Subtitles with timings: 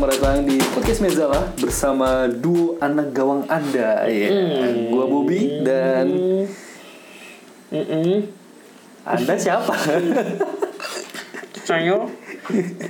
[0.00, 4.32] selamat datang di podcast Mezala bersama duo anak gawang Anda ya.
[4.88, 6.08] Gua Bobby dan
[7.68, 8.24] Mm-mm.
[9.04, 9.76] Anda siapa?
[11.68, 12.00] Saya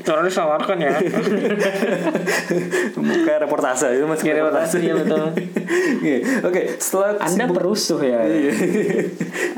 [0.07, 1.03] Tolong disawarkan ya
[2.95, 5.25] Bukan reportase itu masih Kayak reportase, iya, betul.
[6.07, 6.19] Iya.
[6.47, 8.53] Oke, setelah Anda sibuk- perusuh ya Iya.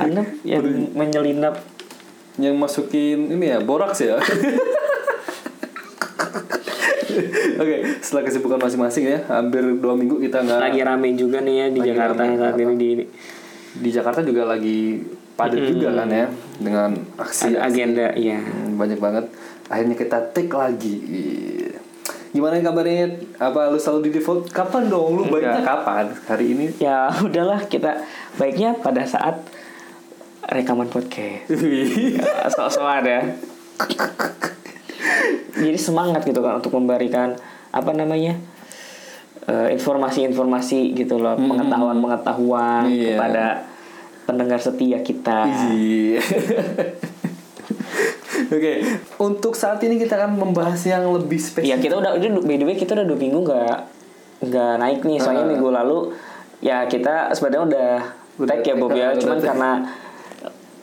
[0.01, 0.65] Anda yang
[0.97, 1.61] menyelinap
[2.41, 4.17] yang masukin ini ya boraks ya.
[7.63, 11.67] Oke, setelah kesibukan masing-masing ya, hampir dua minggu kita nggak Lagi rame juga nih ya
[11.69, 12.91] di Lagi Jakarta rame, saat ini di
[13.73, 15.01] di Jakarta juga lagi
[15.33, 16.29] padat juga kan ya
[16.61, 19.25] dengan aksi ada agenda ya Hmm, banyak banget.
[19.73, 20.97] Akhirnya kita take lagi.
[22.33, 23.13] Gimana kabarnya?
[23.37, 24.49] Apa lu selalu di default?
[24.53, 25.21] Kapan dong?
[25.21, 26.13] Lu baiknya kapan?
[26.29, 26.67] Hari ini?
[26.81, 28.05] Ya udahlah kita
[28.41, 29.41] baiknya pada saat
[30.49, 31.49] rekaman podcast.
[31.49, 33.37] Ya, sok-sok ada
[35.55, 37.37] jadi semangat gitu kan untuk memberikan
[37.69, 38.37] apa namanya
[39.43, 43.17] eh, informasi-informasi gitu loh pengetahuan-pengetahuan Iya.
[43.17, 43.45] kepada
[44.23, 46.21] pendengar setia kita Iya.
[48.49, 48.85] Oke,
[49.19, 51.79] untuk saat ini kita akan membahas yang lebih ya spesifik.
[51.81, 53.77] kita udah udah by the way kita udah dua minggu nggak
[54.43, 55.51] nggak naik nih soalnya Ah.
[55.51, 55.99] minggu lalu
[56.61, 57.93] ya kita sebenarnya udah,
[58.35, 59.71] Udah tag ya Bob ya cuman karena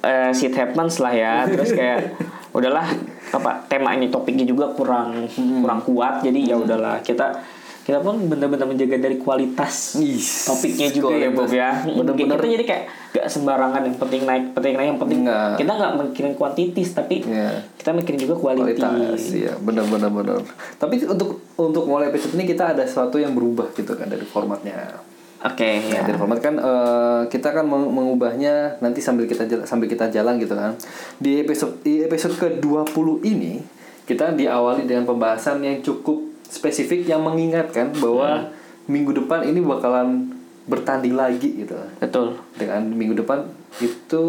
[0.01, 2.13] eh, shit happens lah ya terus kayak
[2.59, 2.85] udahlah
[3.29, 5.59] apa tema ini topiknya juga kurang Hmm.
[5.59, 7.39] kurang kuat jadi ya udahlah kita
[7.79, 12.37] kita pun benar-benar menjaga dari kualitas Ih, topiknya juga ya Bob ya Bener-bener.
[12.37, 15.57] kita jadi kayak gak sembarangan yang penting naik penting naik yang penting Nggak.
[15.57, 17.65] kita nggak mikirin kuantitas tapi Iya.
[17.73, 20.37] kita mikirin juga kualitas iya benar benar benar
[20.77, 25.01] tapi untuk untuk mulai episode ini kita ada sesuatu yang berubah gitu kan dari formatnya
[25.39, 26.01] Oke, Ya, ya.
[26.03, 30.35] dari format kan eh, kita kan meng- mengubahnya nanti sambil kita jala- sambil kita jalan
[30.35, 30.75] gitu kan.
[31.15, 33.63] Di episode di episode ke-20 ini
[34.03, 38.51] kita diawali dengan pembahasan yang cukup spesifik yang mengingatkan bahwa
[38.85, 40.27] minggu depan ini bakalan
[40.67, 41.77] bertanding lagi gitu.
[41.97, 42.35] Betul.
[42.53, 43.47] Dengan minggu depan
[43.79, 44.23] itu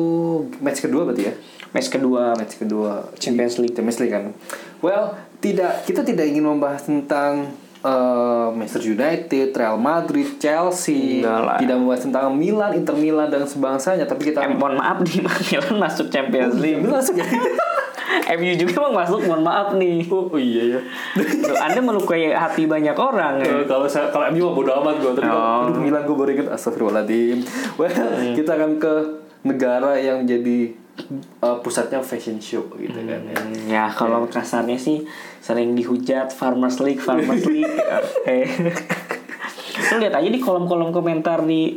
[0.62, 1.34] match kedua berarti ya.
[1.70, 3.74] Match kedua Match kedua Champions League.
[3.74, 4.30] Champions League kan.
[4.78, 11.76] Well, tidak kita tidak ingin membahas tentang eh, Manchester United, Real Madrid, Chelsea, Enggak tidak
[11.76, 15.20] membahas tentang Milan, Inter Milan dan sebangsanya, tapi kita Eh, mohon maaf nih
[15.50, 16.80] Milan masuk Champions League.
[16.82, 17.26] Langsung ya.
[18.30, 20.06] MU juga mau masuk, mohon maaf nih.
[20.06, 20.80] oh, oh iya ya.
[21.60, 23.54] Anda melukai hati banyak orang Eh, ya.
[23.64, 25.66] kalau saya kalau MU mah bodo amat gue, tapi Oh.
[25.74, 27.38] Milan gue baru inget astagfirullahaladzim.
[27.74, 27.90] Well,
[28.34, 28.92] kita akan ke
[29.42, 30.74] negara yang jadi
[31.40, 33.36] eh, pusatnya fashion show gitu kan ya.
[33.36, 35.04] Hmm, Ya kalau kasarnya sih
[35.38, 37.68] sering dihujat Farmers League, Farmers League.
[38.28, 38.46] Eh.
[39.90, 41.74] Lu lihat aja di kolom-kolom komentar di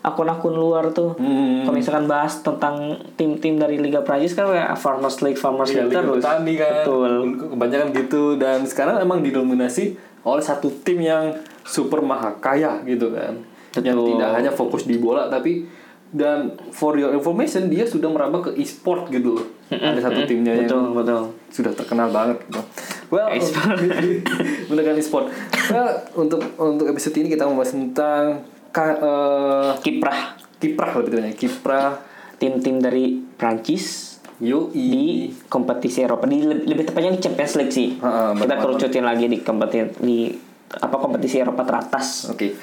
[0.00, 1.14] akun-akun luar tuh.
[1.14, 1.62] Hmm.
[1.62, 5.94] Kalau misalkan bahas tentang tim-tim dari Liga Prancis kan kayak Farmers League, Farmers Iya, League
[5.94, 6.22] terus.
[6.22, 6.72] Petani kan.
[6.82, 7.12] Betul.
[7.48, 13.38] Kebanyakan gitu dan sekarang emang didominasi oleh satu tim yang super maha kaya gitu kan.
[13.78, 14.08] Yang Betul.
[14.12, 15.64] tidak hanya fokus di bola tapi
[16.12, 19.46] dan for your information dia sudah merambah ke e-sport gitu loh.
[19.72, 21.22] Ada satu timnya yang Betul, betul.
[21.48, 22.60] sudah terkenal banget gitu.
[23.08, 23.80] Well, E-sport.
[24.68, 25.26] bener kan e-sport.
[25.72, 28.44] Well, untuk untuk episode ini kita membahas tentang
[28.76, 30.20] eh, Kiprah
[30.62, 31.90] kiprah lebih tepatnya kiprah
[32.38, 34.70] tim-tim dari Prancis Yoi.
[34.70, 35.02] di
[35.46, 37.98] kompetisi Eropa di lebih, tepatnya di Champions League sih.
[37.98, 40.30] Ha, ha, Kita kerucutin lagi di kompetisi di
[40.72, 42.30] apa kompetisi Eropa teratas.
[42.30, 42.54] Oke.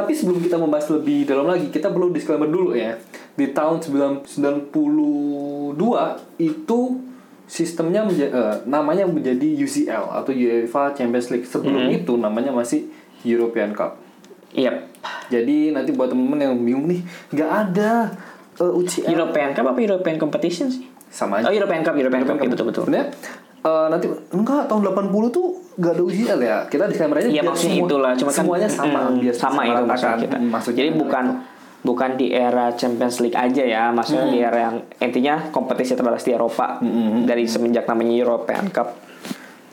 [0.00, 2.96] Tapi sebelum kita membahas lebih dalam lagi, kita perlu disclaimer dulu ya.
[3.36, 5.76] Di tahun 1992
[6.38, 6.80] itu
[7.44, 11.44] sistemnya menja- eh, namanya menjadi UCL atau UEFA Champions League.
[11.44, 12.88] Sebelum itu namanya masih
[13.20, 14.00] European Cup.
[14.50, 14.88] Iya.
[15.28, 17.00] Jadi nanti buat temen-temen yang bingung nih,
[17.30, 18.10] nggak ada
[18.56, 20.88] eh, UCL European Cup apa European Competition sih?
[21.10, 21.50] sama aja.
[21.50, 22.84] Oh European Cup, European, Cup, Iya, betul betul.
[23.60, 26.58] Eh, nanti enggak tahun 80 tuh nggak ada UCL ya.
[26.66, 29.60] Kita disclaimer aja Iya biar maksudnya semua- itulah, cuma kan semuanya sama, mm, biar sama
[29.64, 30.36] itu maksud kita.
[30.36, 31.24] Mm, maksudnya Jadi bukan
[31.80, 36.32] bukan di era Champions League aja ya, maksudnya di era yang intinya kompetisi teratas di
[36.32, 36.76] Eropa
[37.24, 39.00] dari semenjak namanya European Cup.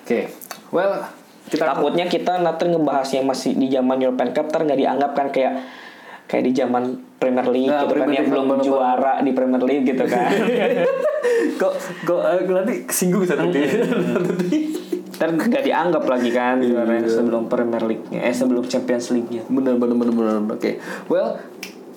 [0.03, 0.31] Oke.
[0.71, 1.03] Well,
[1.47, 5.27] kita Takutnya kita nanti ngebahas yang masih di zaman European Cup ntar nggak dianggap kan
[5.31, 5.53] kayak
[6.27, 6.83] kayak di zaman
[7.15, 8.67] Premier League Nah, gitu kan Premier yang League, belum bener-bener.
[8.67, 10.27] juara di Premier League gitu kan.
[11.61, 13.49] kok kok eh, nanti kesinggung satu
[15.17, 16.67] Ntar nggak dianggap lagi kan Iya.
[16.77, 19.41] juara sebelum Premier League-nya, eh sebelum Champions League-nya.
[19.47, 20.71] bener bener bener bener oke
[21.07, 21.41] well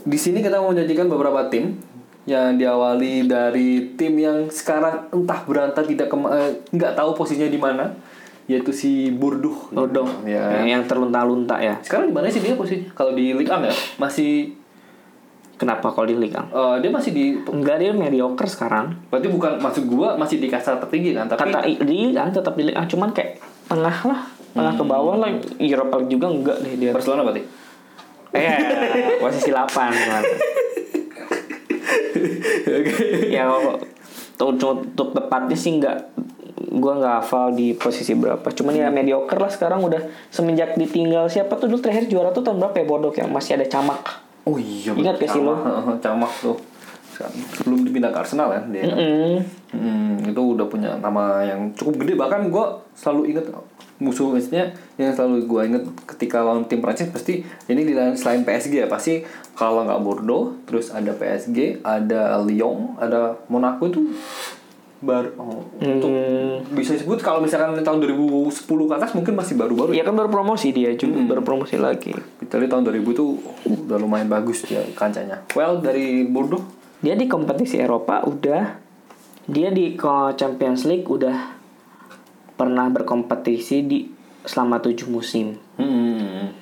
[0.01, 1.77] di sini kita mau menjanjikan beberapa tim
[2.25, 7.93] yang diawali dari tim yang sekarang entah berantak tidak eh, nggak tahu posisinya di mana
[8.51, 10.07] yaitu si Burduh Bodoh.
[10.25, 11.75] ya Yang terlunta-lunta ya.
[11.81, 14.59] sekarang di mana sih dia posisi kalau di Ligue 1 ya masih
[15.55, 16.41] Kenapa kalau di Liga?
[16.49, 18.97] eh, dia masih di Enggak dia mediocre sekarang.
[19.07, 22.65] berarti bukan maksud gua masih di kasta tertinggi kan tapi Kata di Liga tetap di
[22.65, 23.37] Liga, cuman kayak
[23.69, 24.21] tengah lah.
[24.51, 25.29] Tengah ke bawah lah
[25.61, 26.91] Europa League juga enggak deh dia.
[26.91, 27.45] Barcelona berarti.
[28.33, 28.57] Eh,
[29.21, 29.69] posisi 8
[33.31, 33.45] ya
[34.41, 35.97] untuk, untuk tepatnya sih nggak
[36.71, 41.59] gue nggak hafal di posisi berapa cuman ya mediocre lah sekarang udah semenjak ditinggal siapa
[41.59, 44.93] tuh dulu terakhir juara tuh tahun berapa ya Bodok yang masih ada camak Oh iya.
[44.97, 45.55] Ingat gak sih lo?
[46.01, 46.57] Camak, tuh.
[47.61, 48.89] Sebelum dipindah ke Arsenal kan dia.
[48.89, 48.97] kan?
[48.97, 49.37] Mm-mm.
[49.77, 52.65] Hmm, itu udah punya nama yang cukup gede bahkan gue
[52.97, 53.45] selalu inget
[54.01, 58.49] musuh maksudnya yang selalu gue inget ketika lawan tim Prancis pasti ini di lain selain
[58.49, 59.21] PSG ya pasti
[59.53, 64.01] kalau nggak Bordeaux terus ada PSG ada Lyon ada Monaco itu
[65.01, 66.13] bar oh, untuk
[66.77, 70.77] bisa disebut kalau misalkan tahun 2010 ke atas mungkin masih baru-baru Iya kan baru promosi
[70.77, 72.13] dia juga baru promosi lagi.
[72.45, 75.41] Italia tahun 2000 tuh udah lumayan bagus ya kancanya.
[75.57, 76.63] Well dari Bordeaux
[77.01, 78.93] dia di kompetisi Eropa udah.
[79.51, 79.97] Dia di
[80.37, 81.59] Champions League udah
[82.55, 84.05] pernah berkompetisi di
[84.45, 85.57] selama tujuh musim.
[85.81, 86.53] Hmm.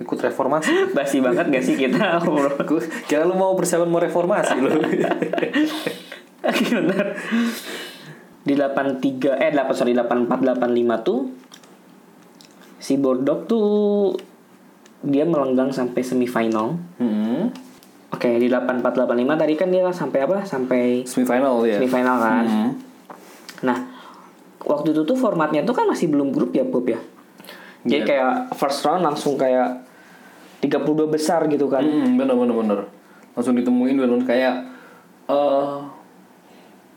[0.00, 0.72] ikut reformasi?
[0.96, 2.18] Basi banget gak sih kita
[3.12, 4.72] kira lu mau persiapan mau reformasi lu.
[6.42, 7.14] bener
[8.42, 11.30] di 83 eh 8 sorry 8485 tuh
[12.82, 14.10] si Bordeaux tuh
[15.02, 17.50] dia melenggang sampai semifinal hmm.
[18.12, 20.44] Oke di 8485 tadi kan dia sampai apa?
[20.44, 21.80] Sampai Semifinal ya.
[21.80, 22.44] semifinal kan.
[22.44, 22.70] Hmm.
[23.64, 23.78] Nah
[24.68, 27.00] waktu itu tuh formatnya tuh kan masih belum grup ya Bob ya.
[27.88, 28.06] Jadi Iya.
[28.06, 29.80] kayak first round langsung kayak
[30.60, 31.80] 32 besar gitu kan.
[31.82, 32.78] Hmm, bener bener bener.
[33.32, 34.60] Langsung ditemuin dulu kayak
[35.32, 35.76] eh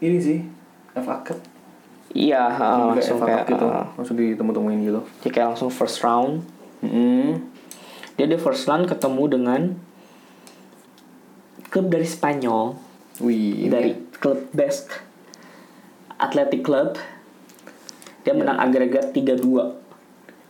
[0.03, 0.43] ini sih
[0.99, 1.39] FA Cup.
[2.11, 3.65] Iya uh, langsung kayak Cup gitu.
[3.71, 5.01] uh, langsung ditemu-temuin gitu.
[5.23, 6.43] jadi kayak langsung first round.
[6.83, 7.54] Hmm.
[8.15, 9.62] Dia di first round ketemu dengan
[11.67, 12.79] klub dari Spanyol
[13.19, 15.03] Wih, dari klub Basque
[16.15, 16.95] Athletic Club.
[18.23, 19.83] Dia menang agregat 3-2.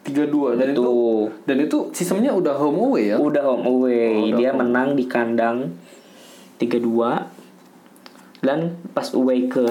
[0.06, 1.26] 3-2 dan itu Tuh.
[1.50, 3.18] dan itu sistemnya udah home away ya.
[3.18, 4.14] Udah home away.
[4.14, 4.62] Oh, udah dia home.
[4.62, 5.74] menang di kandang
[6.62, 8.46] 3-2.
[8.46, 9.66] Dan pas away ke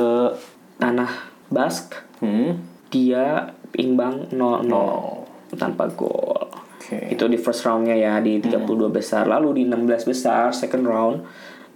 [0.76, 2.58] tanah Basque, Hmm.
[2.90, 5.22] dia imbang 0-0 Oh.
[5.54, 6.50] tanpa gol.
[6.84, 7.16] Oke.
[7.16, 9.24] Itu di first roundnya ya di 32 besar.
[9.24, 11.16] Lalu di 16 besar second round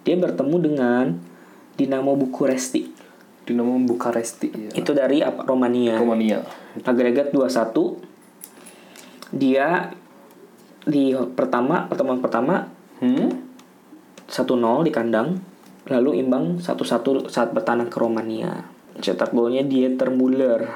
[0.05, 1.05] dia bertemu dengan
[1.81, 2.83] Dinamo Bukuresti.
[3.49, 4.71] Dinamo Bukaresti ya.
[4.77, 5.97] Itu dari apa Romania.
[5.97, 6.45] Romania.
[6.85, 7.97] Agregat 2-1.
[9.33, 9.89] Dia
[10.85, 12.69] di pertama pertemuan pertama
[12.99, 13.31] Hmm.
[14.27, 15.39] 1-0 di kandang,
[15.87, 18.67] lalu imbang 1-1 saat bertandang ke Romania.
[18.99, 20.67] Cetak golnya Dieter Müller.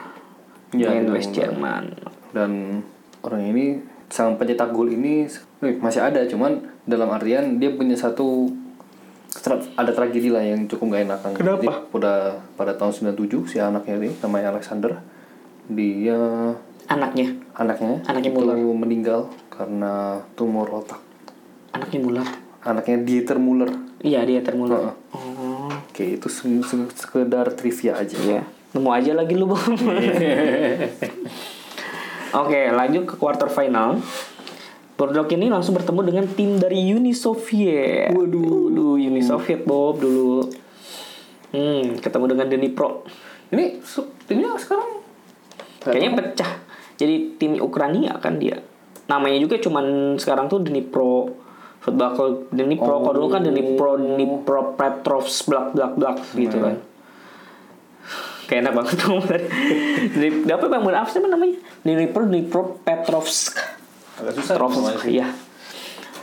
[0.73, 1.37] Ya, main West.
[1.37, 1.93] Jerman.
[2.33, 2.81] dan
[3.21, 3.77] orang ini
[4.13, 5.27] sang pencetak gol ini
[5.59, 8.53] eh, masih ada cuman dalam artian dia punya satu
[9.73, 11.57] ada tragedi lah yang cukup gak enakan Kenapa?
[11.57, 12.13] Jadi, pada
[12.53, 15.01] pada tahun 97 si anaknya ini namanya Alexander
[15.67, 16.19] dia
[16.85, 18.57] Anaknya, anaknya Anaknya itu Muller.
[18.77, 20.99] meninggal karena tumor otak
[21.73, 22.27] anaknya Müller.
[22.61, 24.83] anaknya Dieter Müller Iya, Dieter Müller.
[24.83, 24.95] Heeh.
[25.15, 28.43] Oh, oke itu se- se- sekedar trivia aja iya.
[28.75, 29.63] Nemu aja lagi lu, Bang.
[32.33, 34.01] Oke, lanjut ke quarter final.
[34.97, 38.13] Bordeaux ini langsung bertemu dengan tim dari Uni Soviet.
[38.13, 38.71] Waduh.
[38.71, 40.47] Waduh, Uni Soviet Bob dulu.
[41.53, 43.05] Hmm, ketemu dengan Dnipro.
[43.53, 43.85] ini
[44.25, 45.05] timnya sekarang
[45.83, 46.53] Kayaknya pecah.
[46.97, 48.63] Jadi tim Ukraina kan dia.
[49.11, 51.35] Namanya juga cuman sekarang tuh Dnipro
[51.83, 53.03] Football Club Dnipro.
[53.03, 56.79] Kalau dulu kan Dnipro Dnipro Petrovsk blak blak blak gitu kan.
[58.45, 59.47] Kayak enak banget ngomong tadi.
[60.11, 60.83] Dnip- Apa bang?
[60.83, 61.57] Apa sih namanya?
[61.83, 63.59] Dnipro Dnipro Petrovsk.
[64.15, 65.07] agak susah Petrovsk.
[65.07, 65.29] Iya.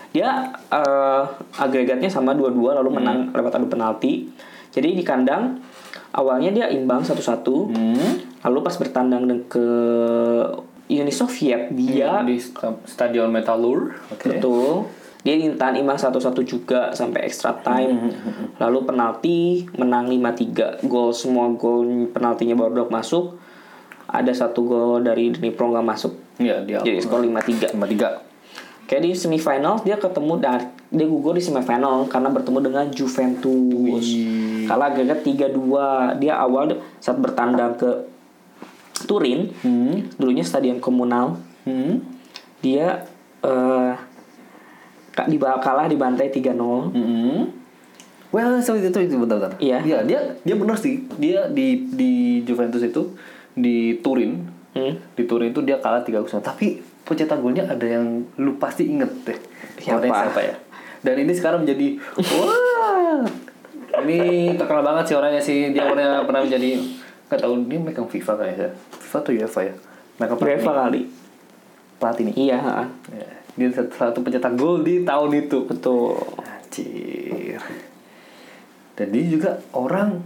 [0.10, 1.24] Dia eh,
[1.56, 4.30] agregatnya sama 2-2 lalu menang lewat adu penalti.
[4.70, 5.58] Jadi di kandang
[6.12, 7.18] awalnya dia imbang 1-1.
[7.46, 8.10] Hmm.
[8.42, 9.68] Lalu pas bertandang ke
[10.90, 17.28] Uni Soviet dia di sta- stadion Metalur oke betul dia ditahan imbang satu-satu juga sampai
[17.28, 18.16] extra time.
[18.56, 19.38] Lalu penalti
[19.76, 20.80] menang 5-3.
[20.88, 23.36] Gol semua gol penaltinya Bordeaux masuk.
[24.08, 26.14] Ada satu gol dari Dnipro nggak masuk.
[26.40, 27.76] Iya, dia Jadi skor 5-3.
[27.76, 28.24] sama tiga.
[28.90, 34.02] Kayak di semifinal dia ketemu dan dia gugur di semifinal karena bertemu dengan Juventus.
[34.02, 34.66] Wih.
[34.66, 36.18] Kalah agregat 3-2.
[36.18, 38.08] Dia awal saat bertandang ke
[39.00, 40.10] Turin, Hmm.
[40.16, 42.04] dulunya stadion komunal, Hmm.
[42.60, 43.08] dia
[43.40, 43.94] eh
[45.26, 46.94] diba- kalah dibantai 3-0.
[46.94, 47.50] Hmm.
[48.30, 49.58] Well, so itu itu bentar-bentar.
[49.58, 49.82] Iya.
[49.82, 51.02] Iya, dia dia benar sih.
[51.18, 52.12] Dia di di
[52.46, 53.18] Juventus itu
[53.52, 54.46] di Turin.
[54.72, 54.94] Hmm.
[55.18, 56.38] Di Turin itu dia kalah 3-0.
[56.38, 59.40] Tapi pencetak golnya ada yang lu pasti inget deh.
[59.82, 60.06] Siapa?
[60.06, 60.56] Siapa ya?
[61.02, 61.98] Dan ini sekarang menjadi
[62.38, 63.26] wah.
[64.06, 65.74] Ini terkenal banget sih orangnya sih.
[65.74, 66.78] Dia orangnya pernah menjadi
[67.30, 68.70] nggak tahu dia megang FIFA kayaknya.
[69.02, 69.74] FIFA atau UEFA ya?
[70.22, 71.02] Megang UEFA kali.
[72.00, 72.36] pelatih nih.
[72.48, 72.60] Iya.
[73.12, 73.28] Ya,
[73.60, 75.68] dia satu, satu pencetak gol di tahun itu.
[75.68, 76.16] betul.
[76.40, 77.60] Anjir.
[78.96, 80.24] Dan dia juga orang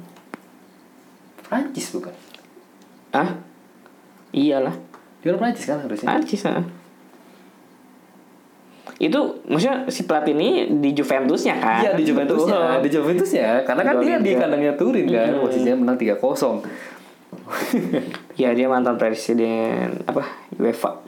[1.42, 2.14] Prancis bukan?
[3.14, 3.42] Ah?
[4.34, 4.74] Iyalah.
[5.22, 6.08] Dia orang Prancis kan harusnya.
[6.10, 6.62] Prancis, ha.
[9.02, 11.82] Itu maksudnya si pelatih ini di Juventusnya kan?
[11.82, 13.66] Iya di Juventusnya, di Juventusnya.
[13.66, 16.22] Karena kan dia di kandangnya Turin kan, posisinya menang 3-0.
[18.34, 20.26] Ya dia mantan presiden apa
[20.58, 21.02] UEFA.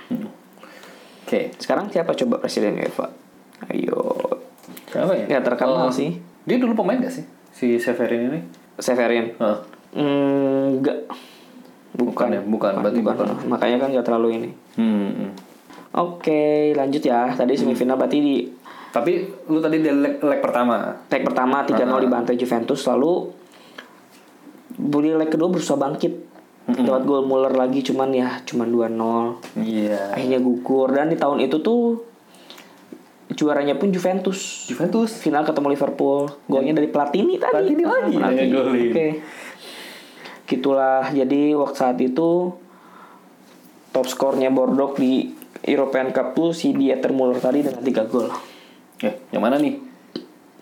[1.25, 1.49] Oke.
[1.57, 3.09] Sekarang siapa coba presiden UEFA?
[3.67, 3.97] Ayo.
[4.85, 5.25] Siapa ya?
[5.25, 6.21] Ya, terkenal Oh, sih.
[6.45, 7.25] Dia dulu pemain gak sih?
[7.49, 8.39] Si Severin ini?
[8.77, 9.33] Severin.
[9.41, 9.57] Hah.
[9.95, 11.09] Hmm, enggak.
[11.95, 12.41] Bukan ya?
[12.43, 13.25] Bukan, berarti bukan.
[13.47, 14.49] Makanya kan nggak terlalu ini.
[14.75, 15.31] Hmm.
[15.95, 17.31] Oke, lanjut ya.
[17.31, 18.35] Tadi semifinal berarti di
[18.91, 19.11] Tapi
[19.47, 20.91] lu tadi di leg, leg pertama.
[21.07, 23.27] leg pertama 3-0 dibantai Juventus lalu
[24.75, 26.24] di leg kedua berusaha bangkit.
[26.65, 29.61] Lewat gol Muller lagi cuman ya cuman 2-0.
[29.61, 30.17] Iya.
[30.17, 32.01] Akhirnya gugur dan di tahun itu tuh
[33.29, 34.65] juaranya pun Juventus.
[34.65, 35.13] Juventus.
[35.21, 36.25] Final ketemu Liverpool.
[36.49, 37.53] Golnya dari Platini tadi.
[37.53, 38.37] Platini Ah, lagi Platini.
[38.41, 38.89] yang golin.
[38.89, 39.07] Oke.
[40.45, 41.03] Gitulah.
[41.09, 42.57] Jadi waktu saat itu
[43.93, 45.29] top skornya Bordeaux di
[45.63, 48.27] European Cup tuh si Dieter Muller tadi dengan 3 gol.
[49.01, 49.77] Eh, yang mana nih?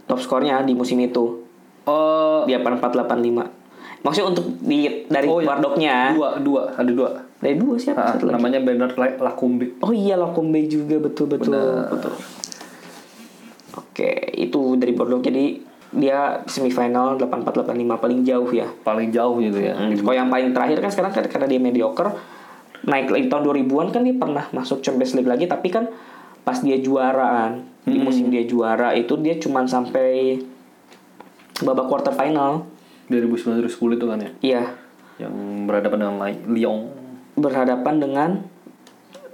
[0.03, 1.47] Top skornya di musim itu.
[1.83, 3.62] Oh, Dia 4485.
[4.03, 5.47] Maksudnya untuk di dari oh, iya.
[5.47, 5.97] Bordeaux-nya.
[6.11, 7.09] Dua, dua, ada dua.
[7.39, 8.03] Dari dua siapa?
[8.03, 8.35] Ah, Satu lagi.
[8.35, 9.79] namanya Bernard La- Lacombe.
[9.79, 11.87] Oh iya Lacombe juga betul betul Benar.
[11.87, 12.13] betul.
[13.73, 15.57] Oke, itu dari Bordeaux jadi
[15.93, 18.67] dia semifinal 8485 paling jauh ya.
[18.83, 19.73] Paling jauh gitu ya.
[19.77, 19.95] Hmm.
[19.95, 22.11] Kalau yang paling terakhir kan sekarang kan karena dia mediocre
[22.83, 25.87] naik lagi tahun 2000-an kan dia pernah masuk Champions League lagi tapi kan
[26.43, 30.43] pas dia juaraan di musim dia juara itu dia cuman sampai
[31.63, 32.67] babak quarter final.
[33.07, 34.31] 2009-2010 itu kan ya.
[34.39, 34.63] Iya,
[35.19, 35.33] Yang
[35.65, 36.13] berhadapan dengan
[36.47, 36.79] Lyon.
[37.33, 38.29] berhadapan dengan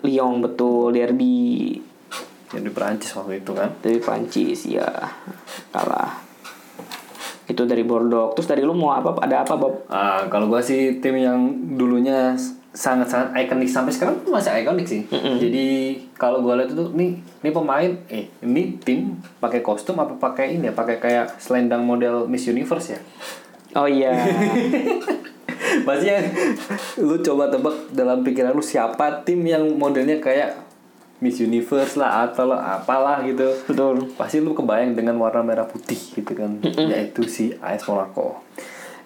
[0.02, 1.76] Lyon betul derby
[2.50, 3.70] Yang di Perancis waktu itu kan.
[3.80, 4.88] dari Prancis ya
[5.70, 6.24] kalah
[7.46, 10.98] itu dari Bordeaux terus dari lu mau apa ada apa Bob Ah, kalau gua sih
[10.98, 11.40] tim yang
[11.74, 12.38] dulunya
[12.70, 15.02] sangat-sangat ikonik sampai sekarang tuh masih ikonik sih.
[15.10, 15.66] Jadi
[16.14, 20.70] kalau gua lihat itu nih, ini pemain eh ini tim pakai kostum apa pakai ini
[20.70, 23.02] ya, pakai kayak selendang model Miss Universe ya.
[23.76, 24.14] Oh iya
[25.60, 26.20] Maksudnya
[26.98, 30.56] lu coba tebak dalam pikiran lu siapa tim yang modelnya kayak
[31.20, 33.52] Miss Universe lah atau lah apalah gitu.
[33.68, 36.64] betul Pasti lu kebayang dengan warna merah putih gitu kan.
[36.64, 38.40] Yaitu si AS Monaco.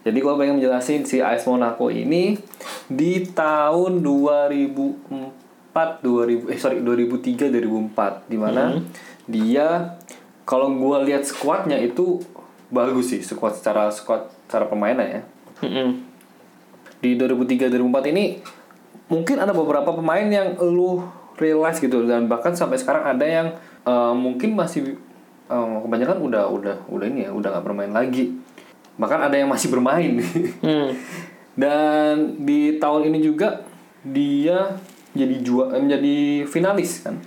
[0.04, 2.38] Jadi gua pengen menjelasin si AS Monaco ini
[2.86, 5.74] di tahun 2004
[6.06, 8.78] 2000 eh sorry 2003 2004 di mana
[9.26, 9.98] dia
[10.44, 12.20] kalau gua lihat skuadnya itu
[12.68, 15.22] bagus sih skuad secara skuad secara permainan ya.
[15.64, 15.90] Mm-mm.
[17.00, 18.40] di 2003 2004 ini
[19.08, 21.04] mungkin ada beberapa pemain yang lu
[21.40, 22.04] realize gitu.
[22.08, 23.48] Dan bahkan sampai sekarang ada yang
[23.84, 25.00] eh, mungkin masih
[25.52, 28.36] eh, kebanyakan udah udah udah ini ya udah nggak bermain lagi.
[28.96, 30.20] Bahkan ada yang masih bermain.
[30.64, 30.92] Hmm.
[31.54, 33.62] dan di tahun ini juga
[34.02, 34.74] dia
[35.14, 37.22] jadi juara menjadi finalis kan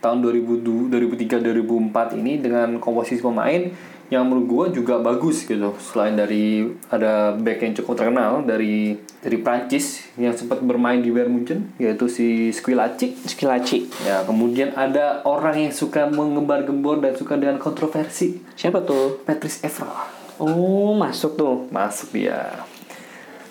[0.00, 3.72] tahun 2002 2003 2004 ini dengan komposisi pemain
[4.06, 5.74] yang menurut gua juga bagus gitu.
[5.82, 11.34] Selain dari ada back yang cukup terkenal dari dari Prancis yang sempat bermain di Bayern
[11.34, 13.18] Munchen yaitu si Squillaci.
[13.26, 18.38] Skilaci ya kemudian ada orang yang suka mengembar-gembor dan suka dengan kontroversi.
[18.54, 19.26] Siapa tuh?
[19.26, 20.06] Patrice Evra.
[20.38, 21.66] Oh masuk tuh.
[21.74, 22.62] Masuk dia.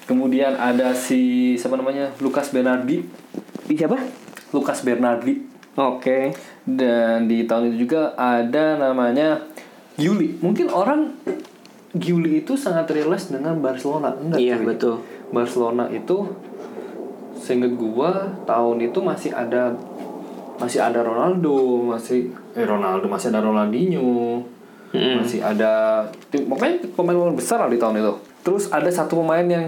[0.08, 2.16] Kemudian ada si siapa namanya?
[2.24, 3.04] Lucas Bernardi.
[3.68, 4.00] Di siapa?
[4.56, 6.34] Lucas Bernardi oke.
[6.66, 9.40] Dan di tahun itu juga ada namanya
[9.96, 10.40] Giuli.
[10.42, 11.14] Mungkin orang
[11.96, 14.12] Giuli itu sangat realize dengan Barcelona.
[14.16, 14.66] Enggak iya cuy?
[14.76, 14.96] betul.
[15.32, 16.28] Barcelona itu
[17.40, 19.76] seinget gua tahun itu masih ada
[20.56, 24.40] masih ada Ronaldo masih eh Ronaldo masih ada Ronaldinho
[24.96, 25.20] Mm-mm.
[25.20, 28.14] masih ada pokoknya pemain-pemain besar lah di tahun itu.
[28.48, 29.68] Terus ada satu pemain yang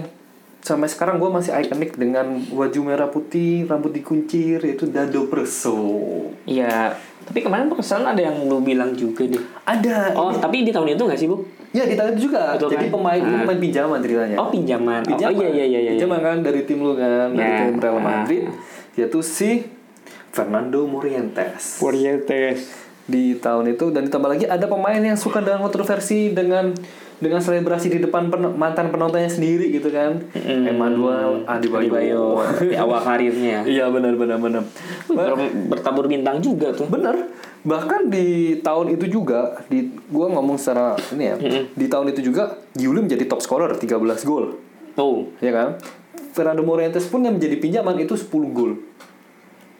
[0.60, 5.78] sampai sekarang gue masih ikonik dengan baju merah putih rambut dikuncir yaitu Dado Preso
[6.44, 10.92] iya tapi kemarin perasaan ada yang lu bilang juga deh ada oh tapi di tahun
[10.92, 12.92] itu nggak sih bu ya di tahun itu juga Betul jadi kan?
[12.92, 13.40] pemain ini Ah.
[13.42, 15.30] pemain pinjaman ceritanya oh pinjaman, Pinjaman.
[15.30, 17.58] oh iya iya iya iya Pinjaman kan dari tim lu kan, dari Ya.
[17.62, 18.02] tim Real Ah.
[18.02, 18.44] Madrid,
[18.94, 19.50] yaitu si
[20.28, 21.78] Fernando Morientes.
[21.78, 22.58] Morientes
[23.04, 26.72] di tahun itu dan ditambah lagi ada pemain yang suka dengan kontroversi dengan
[27.18, 30.22] dengan selebrasi di depan pen- mantan penontonnya sendiri gitu kan.
[30.38, 32.24] Emmanuel Adebayo, Adebayo.
[32.62, 33.66] Di awal karirnya.
[33.66, 34.62] iya benar benar benar.
[35.06, 35.36] Ber-
[35.68, 36.86] bertabur bintang juga tuh.
[36.86, 41.36] bener bahkan di tahun itu juga di gua ngomong secara ini ya
[41.74, 44.54] di tahun itu juga Giuli menjadi top scorer 13 gol.
[44.94, 45.68] Tuh, ya kan?
[46.30, 48.78] Fernando Morientes pun yang menjadi pinjaman itu 10 gol.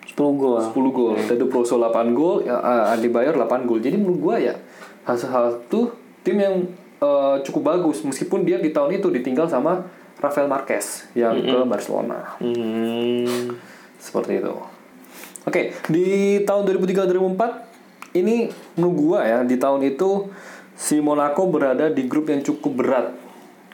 [0.05, 0.59] 10 gol.
[0.59, 1.15] 10 gol.
[1.23, 2.59] Dado Proso 8 gol ya,
[2.91, 3.79] Adebayor 8 gol.
[3.79, 4.59] Jadi menurut gua ya
[5.07, 5.95] hal-hal tuh
[6.27, 6.67] tim yang
[7.03, 9.87] uh, cukup bagus meskipun dia di tahun itu ditinggal sama
[10.19, 13.55] Rafael Marquez yang ke Barcelona Hmm.
[13.99, 14.55] seperti itu.
[15.47, 20.29] Oke, di tahun 2003-2004 ini menurut gua ya di tahun itu
[20.79, 23.07] si Monaco berada di grup yang cukup berat.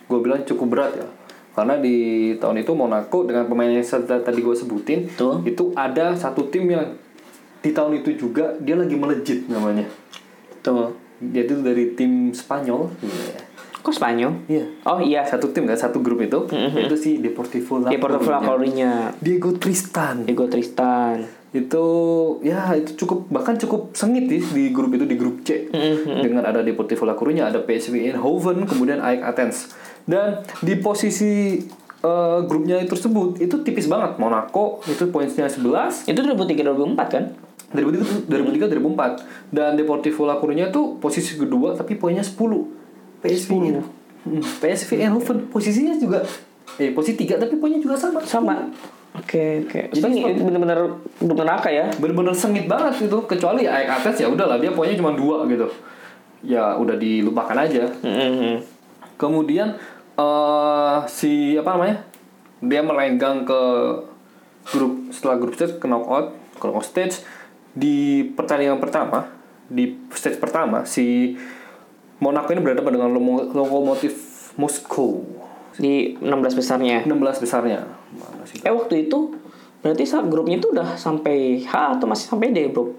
[0.09, 1.09] Gue bilang cukup berat ya.
[1.55, 5.47] Karena di tahun itu Monaco dengan pemain yang tadi gue sebutin Betul.
[5.47, 6.99] itu ada satu tim yang
[7.63, 9.87] di tahun itu juga dia lagi melejit namanya.
[10.65, 11.04] Tuh.
[11.33, 12.91] Dia itu dari tim Spanyol.
[13.01, 13.39] Iya.
[13.81, 14.33] Kok Spanyol?
[14.49, 14.65] Iya.
[14.85, 15.21] Oh iya.
[15.25, 19.13] Satu tim kan, satu grup itu, itu si Deportivo La Deportivo La Coruña.
[19.21, 20.25] Diego Tristan.
[20.25, 21.45] Diego Tristan.
[21.55, 21.87] itu
[22.43, 25.71] ya itu cukup bahkan cukup sengit sih di grup itu di grup C
[26.19, 29.71] dengan ada Deportivo La Coruña ada PSV Eindhoven kemudian AEK Athens
[30.03, 31.63] dan di posisi
[32.03, 37.25] eh, grupnya tersebut itu tipis banget Monaco itu poinnya 11 Itu 2003 2004 kan?
[37.75, 38.31] 2003
[38.71, 42.39] 2004 dan Deportivo La Coruña itu posisi kedua tapi poinnya 10
[43.21, 43.51] PSV
[44.25, 46.25] Hmm, PSV Eindhoven posisinya juga
[46.75, 48.25] eh posisi 3 tapi poinnya juga sama.
[48.25, 48.57] Sama.
[49.13, 49.93] Oke, oke.
[49.93, 50.81] Jadi Jadi seperti- bener-bener
[51.21, 51.87] grup neraka ya.
[51.95, 55.69] bener-bener sengit banget itu kecuali AEK Athens ya udahlah dia poinnya cuma dua gitu.
[56.41, 57.85] Ya udah dilupakan aja.
[58.01, 58.59] Hmm.
[59.15, 59.77] kemudian
[60.15, 62.03] eh si apa namanya
[62.61, 63.61] dia melenggang ke
[64.67, 67.21] grup setelah grup stage ke knockout ke knockout stage
[67.75, 69.27] di pertandingan pertama
[69.67, 71.35] di stage pertama si
[72.23, 73.11] Monaco ini berhadapan dengan
[73.51, 74.15] Lokomotif
[74.55, 75.27] Moskow
[75.75, 77.03] Di 16 besarnya.
[77.03, 77.83] 16 besarnya?
[78.63, 79.35] Eh waktu itu
[79.83, 82.95] berarti saat grupnya itu udah sampai H atau masih sampai D, Bro?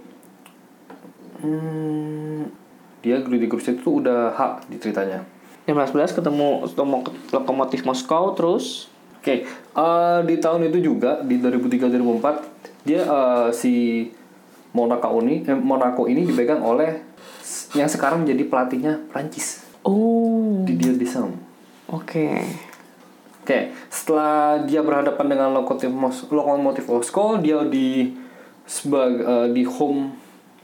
[1.39, 2.51] Hmm,
[2.99, 5.21] dia di grup stage itu udah hak di ceritanya
[5.69, 8.89] 15 ketemu Lomo- Lokomotif Moskow terus
[9.21, 13.73] Oke, eh, di tahun itu juga di 2003-2004 dia eh, si
[14.75, 16.99] Monaco ini eh, Monaco ini dipegang oleh
[17.71, 21.37] yang sekarang menjadi pelatihnya Prancis Oh, Didier Deschamps.
[21.87, 22.27] oke.
[23.39, 28.09] Oke, setelah dia berhadapan dengan Lokomotif Mos Lokomotif Moskow, dia di
[28.65, 30.09] sebagai eh, di home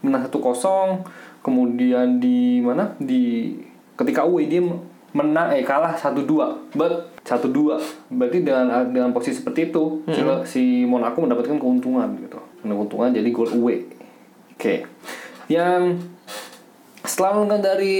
[0.02, 1.06] menang 1-0,
[1.40, 2.98] kemudian di mana?
[2.98, 3.54] Di
[3.94, 4.66] ketika away dia
[5.14, 6.26] menang eh kalah 1-2.
[6.74, 7.78] But 1-2.
[8.10, 12.42] Berarti dengan dengan posisi seperti itu, si- si Monaco mendapatkan keuntungan gitu.
[12.62, 13.86] Keuntungan jadi gol away.
[14.62, 14.86] Oke.
[15.50, 16.06] Yang
[17.02, 17.98] setelah menang dari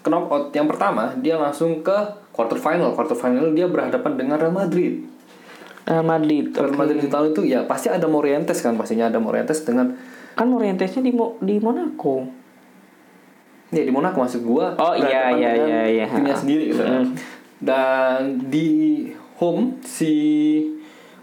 [0.00, 1.92] knockout yang pertama, dia langsung ke
[2.32, 2.96] quarter final.
[2.96, 5.04] Quarter final dia berhadapan dengan Real Madrid.
[5.84, 6.48] Real Madrid.
[6.56, 6.80] Real oke.
[6.80, 9.92] Madrid di tahun itu ya pasti ada Morientes kan, pastinya ada Morientes dengan
[10.32, 12.24] Kan Morientesnya di Mo- di Monaco.
[13.68, 14.72] ya di Monaco maksud gua.
[14.80, 16.06] Oh, iya, iya, iya, iya.
[16.08, 16.80] Timnya sendiri gitu.
[16.80, 17.12] Mm.
[17.60, 19.04] Dan di
[19.36, 20.12] home si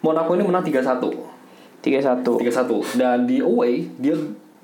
[0.05, 1.33] Monaco ini menang 3-1.
[1.83, 2.25] 3-1.
[2.39, 4.15] 3-1 dan di away dia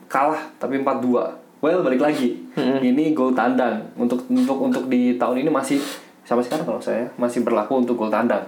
[0.10, 1.62] kalah tapi 4-2.
[1.62, 2.36] Well balik lagi.
[2.58, 5.78] Ini gol tandang untuk untuk untuk di tahun ini masih
[6.26, 8.44] sampai sekarang kalau saya masih berlaku untuk gol tandang.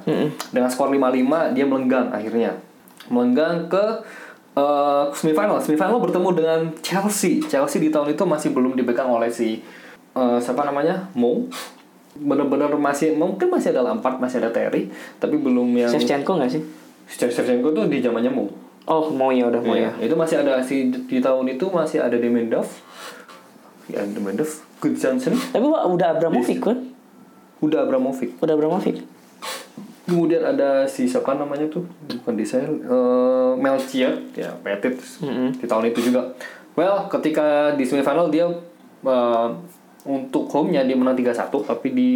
[0.50, 2.52] Dengan skor 5-5 dia melenggang akhirnya.
[3.08, 3.84] Melenggang ke
[4.58, 5.62] eh, semifinal.
[5.62, 7.44] Semifinal bertemu dengan Chelsea.
[7.46, 9.62] Chelsea di tahun itu masih belum dipegang oleh si
[10.16, 11.12] eh, siapa namanya?
[11.14, 11.46] Mo.
[12.12, 16.64] Bener-bener masih mungkin masih ada Lampard, masih ada Terry, tapi belum yang Shevchenko nggak sih?
[17.08, 18.71] Shevchenko tuh di zamannya Mo.
[18.84, 20.10] Oh, mau ya udah mau Iya, ya.
[20.10, 22.66] itu masih ada si di tahun itu masih ada Demendov.
[23.86, 26.78] Ya, Demendov, Good Johnson, Tapi Wak, udah Abramovich kan?
[27.60, 28.34] udah Abramovich.
[28.40, 29.06] Udah Abramovich.
[30.02, 31.86] Kemudian ada si siapa namanya tuh?
[32.04, 34.98] Bukan desain eh Melchior, ya Petit
[35.54, 36.34] di tahun itu juga.
[36.74, 38.50] Well, ketika di semifinal dia
[39.04, 39.48] eh,
[40.04, 42.10] untuk home-nya dia menang 3-1 tapi di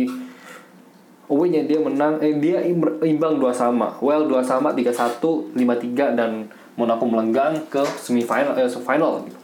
[1.26, 3.98] away-nya dia menang eh dia im- imbang dua sama.
[4.00, 5.20] Well, dua sama 3-1,
[5.58, 9.40] 5-3 dan Monaco melenggang ke semifinal eh final gitu.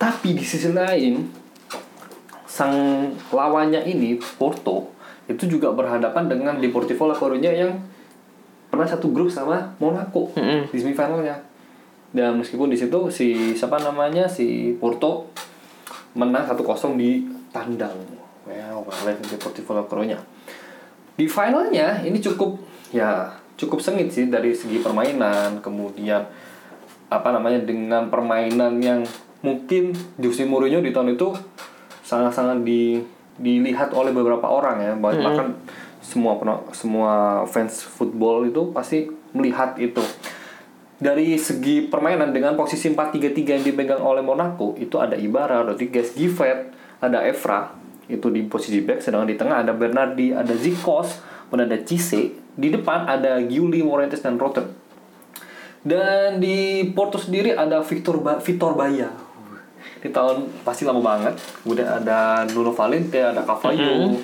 [0.00, 1.22] Tapi di sisi lain
[2.44, 2.74] sang
[3.30, 4.92] lawannya ini Porto
[5.30, 7.78] itu juga berhadapan dengan Deportivo La Coruña yang
[8.68, 10.68] pernah satu grup sama Monaco Mm-mm.
[10.68, 11.38] di semifinalnya.
[12.12, 15.32] Dan meskipun di situ si siapa namanya si Porto
[16.12, 16.60] menang 1-0
[17.00, 17.96] di tandang.
[18.44, 20.18] Wow, oleh Deportivo La Coruña.
[21.16, 22.56] Di finalnya ini cukup
[22.92, 26.24] ya cukup sengit sih dari segi permainan, kemudian
[27.12, 29.04] apa namanya dengan permainan yang
[29.44, 31.36] mungkin Jose Mourinho di tahun itu
[32.02, 32.98] sangat-sangat di
[33.36, 34.92] dilihat oleh beberapa orang ya.
[34.96, 35.48] Bahkan bahkan
[36.02, 40.02] semua peno- semua fans football itu pasti melihat itu.
[41.02, 46.70] Dari segi permainan dengan posisi 4-3-3 yang dipegang oleh Monaco itu ada Ibarra, Rodriguez, Givet,
[47.02, 47.81] ada Evra
[48.12, 52.68] itu di posisi back sedangkan di tengah ada Bernardi, ada Zikos, kemudian ada Cisse, di
[52.68, 54.68] depan ada Giuli, Morientes dan Rotten.
[55.82, 59.10] Dan di Porto sendiri ada Victor ba Vitor Baya.
[59.98, 61.34] Di tahun pasti lama banget.
[61.62, 64.18] Kemudian ada Nuno Valente, ada Cavallo,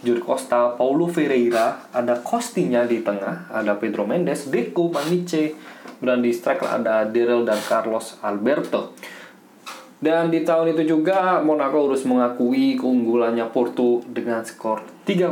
[0.00, 5.54] Juri Costa, Paulo Ferreira, ada Costinya di tengah, ada Pedro Mendes, Deco, Maniche,
[5.98, 8.96] kemudian di striker ada Daryl dan Carlos Alberto.
[10.00, 15.28] Dan di tahun itu juga Monaco harus mengakui keunggulannya Porto dengan skor 3-0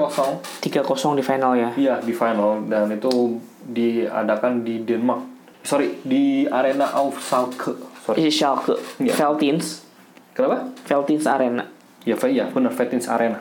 [0.61, 1.70] 3-0 di final ya.
[1.72, 5.24] Iya di final dan itu diadakan di Denmark.
[5.64, 7.81] Sorry di arena auf Schalke.
[8.04, 8.28] Sorry.
[8.28, 9.16] Isi Schalke, Iya.
[9.16, 9.88] Veltins,
[10.37, 10.68] Kenapa?
[10.85, 11.64] Veltins Arena.
[12.04, 13.40] Ya, ya benar Vetins Arena.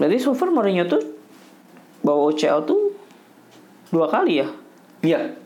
[0.00, 1.00] Berarti so far Mourinho tuh
[2.00, 2.96] bawa UCL tuh
[3.92, 4.48] dua kali ya.
[5.04, 5.36] Iya,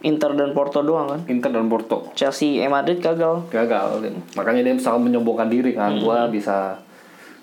[0.00, 1.20] Inter dan Porto doang kan.
[1.28, 3.44] Inter dan Porto Chelsea, eh Madrid gagal.
[3.52, 4.00] gagal.
[4.32, 6.00] Makanya dia sangat menyombongkan diri kan.
[6.00, 6.80] Gua bisa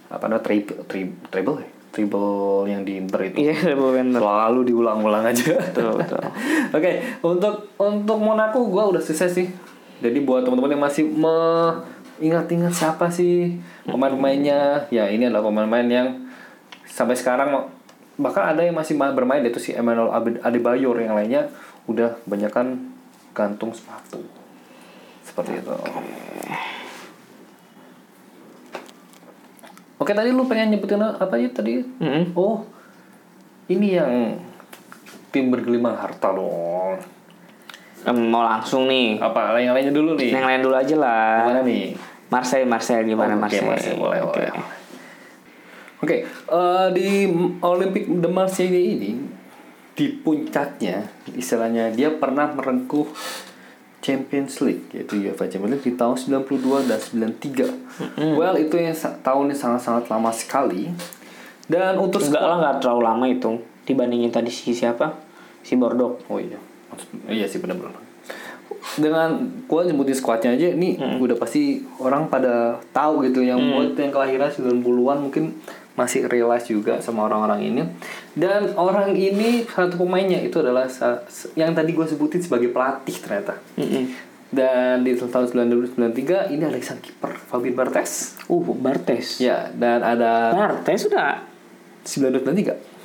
[0.08, 1.70] apa namanya triple triple treble ya?
[1.93, 2.30] Triple
[2.70, 3.38] yang di Inter itu.
[3.41, 4.22] Iya, bener.
[4.22, 5.54] Selalu diulang-ulang aja.
[5.58, 6.22] Betul, betul.
[6.78, 6.91] Oke,
[7.22, 9.48] untuk untuk Monaco gua udah selesai sih.
[9.98, 16.08] Jadi buat teman-teman yang masih mengingat-ingat siapa sih pemain-pemainnya, ya ini adalah pemain-pemain yang
[16.86, 17.54] sampai sekarang
[18.17, 20.10] bahkan ada yang masih ma- bermain itu si Emmanuel
[20.41, 21.46] Adebayor yang lainnya
[21.88, 22.91] udah kebanyakan
[23.32, 24.21] gantung sepatu.
[25.23, 25.71] Seperti itu.
[29.97, 31.82] Oke, tadi lu pengen nyebutin apa ya tadi?
[31.82, 32.38] Mm-mm.
[32.38, 32.62] Oh,
[33.67, 34.38] ini yang
[35.34, 37.02] tim bergelimang harta dong.
[38.06, 39.17] Em, mau langsung nih.
[39.17, 40.32] Apa yang lainnya dulu nih?
[40.32, 41.32] Yang lain dulu aja lah.
[41.43, 41.84] Gimana nih?
[42.28, 43.67] Marseille, Marseille gimana Oh, Oke, Marseille?
[43.67, 44.43] Marseille, boleh, Oke.
[44.43, 44.52] boleh.
[45.97, 47.08] Oke, eh, di
[47.65, 49.12] Olympic de Marseille ini
[49.97, 53.10] di puncaknya istilahnya dia pernah merengkuh
[53.97, 58.38] Champions League yaitu UEFA Champions League di tahun 92 dan 93.
[58.38, 60.88] Well, itu yang sa- tahun yang sangat-sangat lama sekali.
[61.65, 63.51] Dan untuk Enggak lah nggak terlalu lama itu
[63.83, 65.17] dibandingin tadi si siapa?
[65.60, 66.21] Si Bordeaux.
[66.27, 66.55] Oh iya.
[66.88, 67.97] Maksud- iya sih benar-benar.
[68.95, 71.62] Dengan gua nyebutin squadnya aja nih udah pasti
[71.97, 75.57] orang pada tahu gitu yang buat yang kelahiran 90-an mungkin
[75.97, 77.81] masih realize juga sama orang-orang ini.
[78.38, 80.86] Dan orang ini satu pemainnya itu adalah
[81.57, 83.57] yang tadi gue sebutin sebagai pelatih ternyata.
[84.47, 88.39] Dan di tahun 1993 ini ada sang kiper Fabien Barthez.
[88.47, 89.43] Uh, Bartes.
[89.43, 91.43] Ya, dan ada Bartes sudah
[92.07, 92.95] 1993.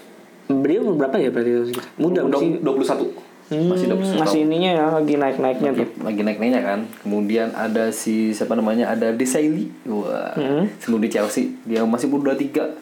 [0.53, 1.73] beliau berapa ya berarti?
[1.97, 2.39] Muda Udah
[2.77, 3.11] masih
[3.53, 3.69] 21.
[3.69, 5.89] Masih 21 masih ininya ya lagi naik-naiknya tuh.
[6.01, 6.81] lagi naik-naiknya kan.
[7.05, 8.89] Kemudian ada si siapa namanya?
[8.89, 9.69] Ada Desailly.
[9.85, 10.33] Wah.
[10.33, 10.65] Hmm.
[10.81, 12.73] Sebelum di Chelsea, dia masih umur 23.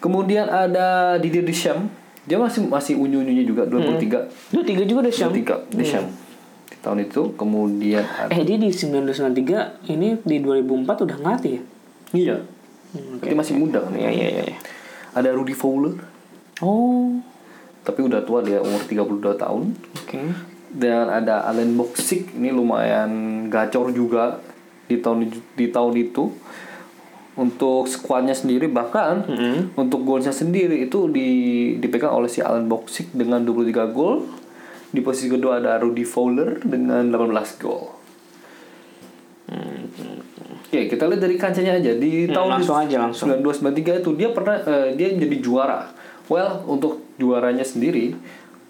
[0.00, 1.92] Kemudian ada Didier Deschamps.
[2.24, 4.52] Dia masih masih unyu-unyunya juga 23.
[4.52, 5.32] Dua tiga juga deh Syam.
[5.32, 6.12] 23 Deschamps.
[6.68, 11.62] Di tahun itu kemudian ada Eh dia di 1993 ini di 2004 udah ngelatih ya?
[12.16, 12.36] Iya.
[13.20, 13.92] Berarti masih muda kan.
[13.94, 14.42] Iya iya iya.
[14.52, 14.58] iya.
[15.12, 16.00] Ada Rudy Fowler.
[16.60, 17.18] Oh,
[17.80, 19.62] Tapi udah tua dia umur 32 tahun.
[19.72, 20.20] oke.
[20.70, 23.10] dan ada Alan Boxic ini lumayan
[23.46, 24.38] gacor juga
[24.86, 26.30] di tahun di tahun itu
[27.32, 29.74] untuk skuadnya sendiri bahkan Mm-hmm.
[29.74, 31.28] untuk golnya sendiri itu di
[31.76, 34.30] dipegang oleh si Alan Boxic dengan 23 gol
[34.88, 37.98] di posisi kedua ada Rudy Fowler dengan 18 gol
[40.62, 43.26] Oke, kita lihat dari kancanya aja di Hmm, tahun langsung aja, langsung.
[43.34, 45.90] 9293 itu dia pernah eh, dia jadi juara.
[46.30, 48.14] Well, untuk juaranya sendiri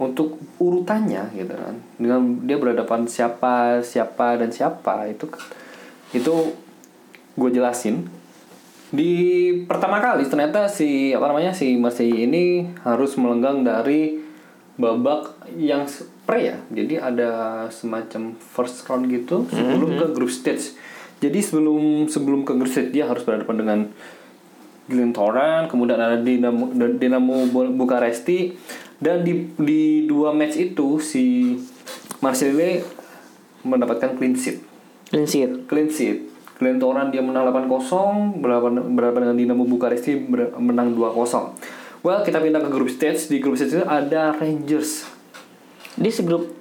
[0.00, 1.76] untuk urutannya gitu kan.
[2.00, 5.28] Dengan dia berhadapan siapa, siapa dan siapa itu
[6.16, 6.56] itu
[7.36, 8.08] gue jelasin.
[8.90, 9.12] Di
[9.68, 14.18] pertama kali ternyata si apa namanya si Marseille ini harus melenggang dari
[14.80, 15.84] babak yang
[16.24, 16.58] pre ya.
[16.72, 17.30] Jadi ada
[17.68, 20.74] semacam first round gitu sebelum ke group stage.
[21.20, 23.80] Jadi sebelum sebelum ke group stage dia harus berhadapan dengan
[24.90, 28.58] Glentoran, kemudian ada Dinamo Dinamo Bu- Bukaresti
[28.98, 31.54] dan di di dua match itu si
[32.18, 32.82] Marseille
[33.62, 34.58] mendapatkan clean sheet.
[35.08, 35.70] Clean sheet.
[35.70, 36.26] Clean sheet.
[36.60, 40.28] Glentoran dia menang 8-0, berhadapan berhadapan dengan Dinamo Bukaresti
[40.60, 41.56] menang 2-0.
[42.04, 43.30] Well, kita pindah ke grup stage.
[43.30, 45.08] Di grup stage itu ada Rangers.
[45.96, 46.52] Dia segrup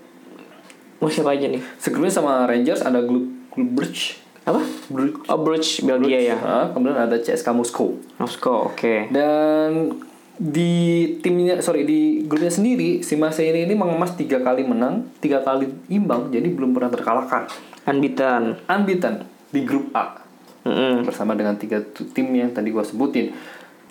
[1.00, 1.64] mau siapa aja nih?
[1.80, 4.20] Segrupnya sama Rangers ada grup Bruges.
[4.50, 4.62] Apa?
[4.90, 5.22] Bruges.
[5.30, 6.38] Oh, Bruges Belgia ya.
[6.42, 8.02] Ah, kemudian ada CSKA Moskow.
[8.18, 9.14] Moskow, oke.
[9.14, 9.94] Dan
[10.40, 10.72] di
[11.20, 16.32] timnya sorry di grupnya sendiri si Marseille ini mengemas tiga kali menang tiga kali imbang
[16.32, 17.44] jadi belum pernah terkalahkan
[17.84, 18.56] Unbeaten.
[18.64, 20.24] unbeaten di grup A
[20.64, 21.04] Mm-mm.
[21.04, 21.84] bersama dengan tiga
[22.16, 23.36] tim yang tadi gua sebutin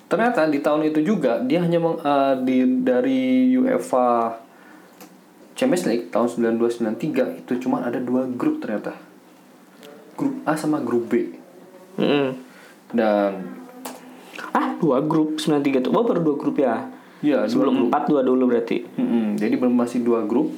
[0.08, 4.40] ternyata di tahun itu juga dia hanya meng- eh, di dari UEFA
[5.52, 8.96] Champions League tahun 92-93 itu cuma ada dua grup ternyata
[10.18, 11.30] grup A sama grup B
[11.96, 12.34] Mm-mm.
[12.92, 13.54] dan
[14.50, 15.90] Ah, dua grup 93 tuh.
[15.92, 16.86] Oh, baru dua grup ya.
[17.20, 18.82] ya dua Sebelum empat dua dulu berarti.
[18.94, 20.50] Mm-mm, jadi belum masih dua grup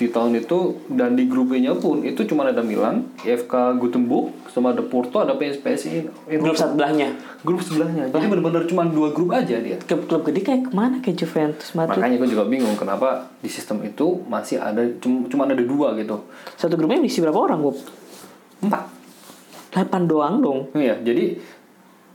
[0.00, 4.72] di tahun itu dan di grup B-nya pun itu cuma ada Milan, IFK Gothenburg, sama
[4.72, 6.08] ada Porto, ada PSPSI,
[6.40, 7.12] Grup sebelahnya.
[7.44, 8.08] grup sebelahnya.
[8.08, 9.76] Jadi benar-benar cuma dua grup aja dia.
[9.76, 12.00] Klub-klub gede kayak ke mana kayak Juventus Madrid.
[12.00, 16.24] Makanya gue juga bingung kenapa di sistem itu masih ada cuma, ada dua gitu.
[16.56, 17.76] Satu grupnya berisi berapa orang, Bob?
[18.60, 18.84] Empat.
[19.70, 20.60] 8 doang dong.
[20.74, 21.38] Iya, jadi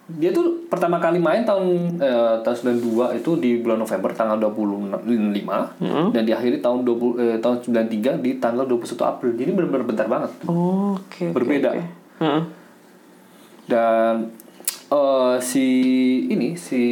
[0.06, 6.14] dia tuh pertama kali main tahun eh, tahun 92 itu di bulan November tanggal 25
[6.14, 7.58] dan diakhiri tahun 20 eh, tahun
[7.90, 9.32] 93 di tanggal 21 April.
[9.34, 10.32] Jadi benar-benar bentar banget.
[10.46, 11.26] Oh, oke.
[11.26, 11.74] oke, Berbeda.
[11.74, 11.86] oke.
[12.22, 12.42] Heeh.
[13.66, 14.30] Dan
[14.94, 15.68] eh, si
[16.30, 16.84] ini si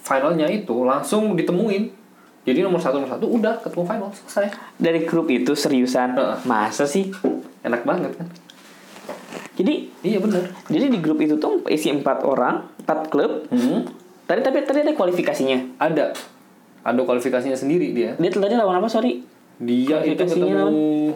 [0.00, 2.00] finalnya itu langsung ditemuin.
[2.48, 4.48] Jadi nomor satu nomor satu udah ketemu final selesai.
[4.80, 6.16] Dari grup itu seriusan.
[6.16, 6.36] Heeh.
[6.48, 7.12] Masa sih?
[7.60, 8.32] Enak banget kan?
[9.60, 10.48] Jadi Iya bener.
[10.72, 13.44] jadi di grup itu tuh isi empat orang, empat klub.
[13.52, 13.84] Hmm.
[14.24, 15.76] Tadi tapi tadi ada kualifikasinya.
[15.76, 16.16] Ada
[16.80, 18.16] ada kualifikasinya sendiri dia.
[18.16, 19.20] Dia tadi lawan apa, sorry?
[19.60, 21.12] Dia itu ketemu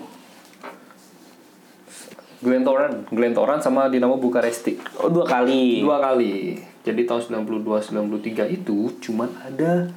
[2.45, 4.77] Glentoran, Glentoran sama Dinamo Bukaresti.
[5.01, 5.81] Oh, dua kali.
[5.81, 6.61] Dua kali.
[6.85, 9.89] Jadi tahun 92 93 itu cuman ada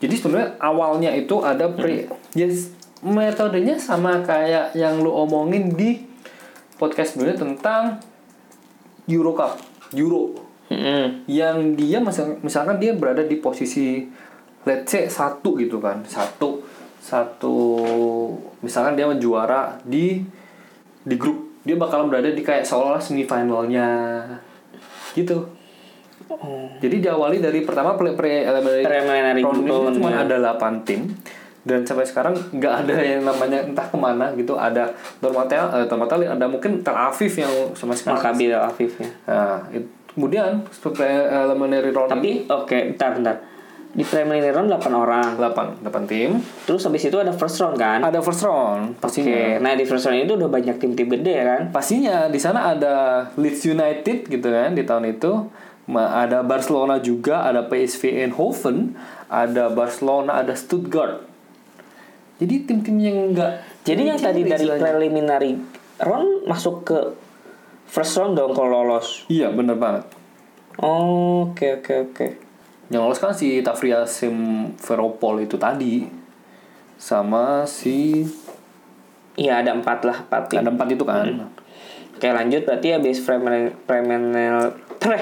[0.00, 2.72] Jadi sebenarnya awalnya itu ada pre yes,
[3.04, 6.04] metodenya sama kayak yang lu omongin di
[6.76, 7.98] podcast sebelumnya tentang
[9.08, 9.56] Euro Cup,
[9.96, 10.44] Euro.
[10.66, 11.22] Mm-mm.
[11.30, 14.02] yang dia misal- misalkan dia berada di posisi
[14.66, 16.02] let's say satu gitu kan.
[16.02, 16.58] Satu
[16.98, 17.54] satu
[18.60, 20.26] misalkan dia juara di
[21.06, 21.62] di grup.
[21.62, 24.22] Dia bakalan berada di kayak seolah semifinalnya.
[25.14, 25.38] Gitu.
[26.82, 28.42] Jadi diawali dari pertama pre pre
[28.82, 30.26] Preliminary round ini round, cuma ya.
[30.26, 31.06] ada 8 tim
[31.66, 34.86] dan sampai sekarang nggak ada yang namanya entah ke mana gitu ada
[35.18, 39.08] Dormatel eh, Dormatel ada mungkin Tel Aviv yang sama sekarang Maccabi Tel Aviv ya.
[39.26, 43.36] Nah, it- kemudian preliminary round ini Tapi oke, bentar bentar.
[43.92, 45.28] Di preliminary round 8 orang.
[45.36, 46.40] 8, 8 tim.
[46.64, 48.00] Terus habis itu ada first round kan?
[48.00, 49.60] Ada first round pastinya.
[49.60, 51.62] nah di first round itu udah banyak tim-tim gede ya kan?
[51.68, 55.48] Pastinya di sana ada Leeds United gitu kan di tahun itu.
[55.88, 58.98] Ada Barcelona juga, ada PSV Eindhoven,
[59.28, 61.35] ada Barcelona, ada Stuttgart.
[62.36, 65.56] Jadi tim-tim yang enggak Jadi yang tadi dari preliminary
[66.04, 66.98] round masuk ke
[67.88, 69.24] first round dong kalau lolos.
[69.30, 70.04] Iya, bener banget.
[70.76, 72.26] Oh, Oke oke oke.
[72.92, 76.04] Yang lolos kan si Tafria Simferopol itu tadi
[76.96, 78.24] sama si
[79.36, 81.52] Iya ada empat lah empat ada empat itu kan.
[82.16, 85.20] Oke lanjut berarti habis preliminary preliminary pre,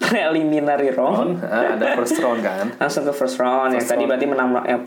[0.00, 2.72] preliminary round Round, ah, ada first round kan.
[2.80, 4.10] langsung ke first round yang First tadi round.
[4.16, 4.82] berarti menang yang,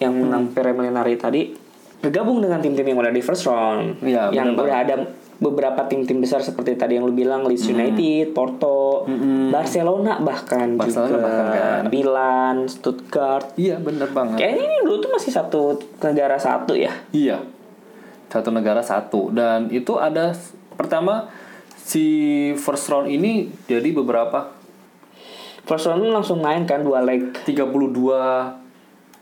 [0.00, 1.52] yang menang preliminary tadi
[2.00, 4.94] bergabung dengan tim-tim yang udah di first round Iya, yang bener udah ada
[5.40, 9.08] beberapa tim-tim besar seperti tadi yang lu bilang Leeds United, Porto,
[9.48, 11.82] Barcelona bahkan Barcelona juga bahkan kan.
[11.88, 13.56] Milan, Stuttgart.
[13.56, 14.36] Iya, bener banget.
[14.36, 16.92] Kayaknya ini dulu tuh masih satu negara satu ya.
[17.16, 17.40] Iya.
[18.28, 20.36] Satu negara satu dan itu ada
[20.76, 21.32] pertama
[21.80, 22.04] si
[22.60, 24.60] first round ini jadi beberapa
[25.70, 27.30] First round langsung main kan dua leg.
[27.46, 27.70] 32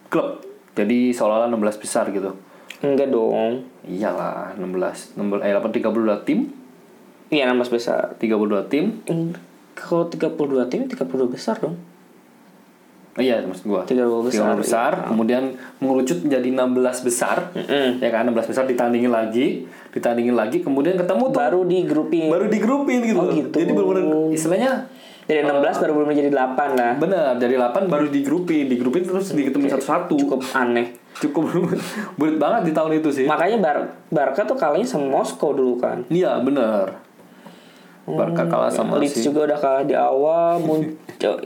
[0.08, 0.47] klub.
[0.78, 2.30] Jadi seolah-olah 16 besar gitu.
[2.78, 3.66] Enggak dong.
[3.82, 6.38] Iyalah, 16 16 eh 8 32 tim,
[7.28, 8.14] Iya 16 besar.
[8.16, 9.02] 32 tim.
[9.04, 9.34] Hmm,
[9.74, 11.74] Kalau 32 tim 32 besar dong.
[13.18, 13.82] Oh, iya, maksud gua.
[13.82, 15.06] 32 besar, 32 besar, iya.
[15.10, 15.42] kemudian
[15.82, 17.36] mengerucut menjadi 16 besar.
[17.50, 17.98] Mm-mm.
[17.98, 22.30] Ya kan, 16 besar ditandingin lagi, ditandingin lagi, kemudian ketemu tuh Baru di grupin.
[22.30, 23.18] baru digrupin gitu.
[23.18, 23.50] Oh, gitu.
[23.58, 24.86] Jadi benar-benar istilahnya
[25.28, 26.92] Dari 16 baru belum menjadi 8 lah.
[26.96, 30.16] Benar, dari 8 baru digrupin, digrupin terus diketemuin satu-satu.
[30.16, 30.96] Cukup aneh.
[31.18, 31.50] cukup
[32.18, 33.26] berat banget di tahun itu sih.
[33.26, 36.06] Makanya Bar Barca tuh kalahnya sama Moskow dulu kan.
[36.08, 37.02] Iya, benar.
[38.08, 40.56] Barca kalah sama Leeds si juga udah kalah di awal.
[40.64, 40.96] Mun-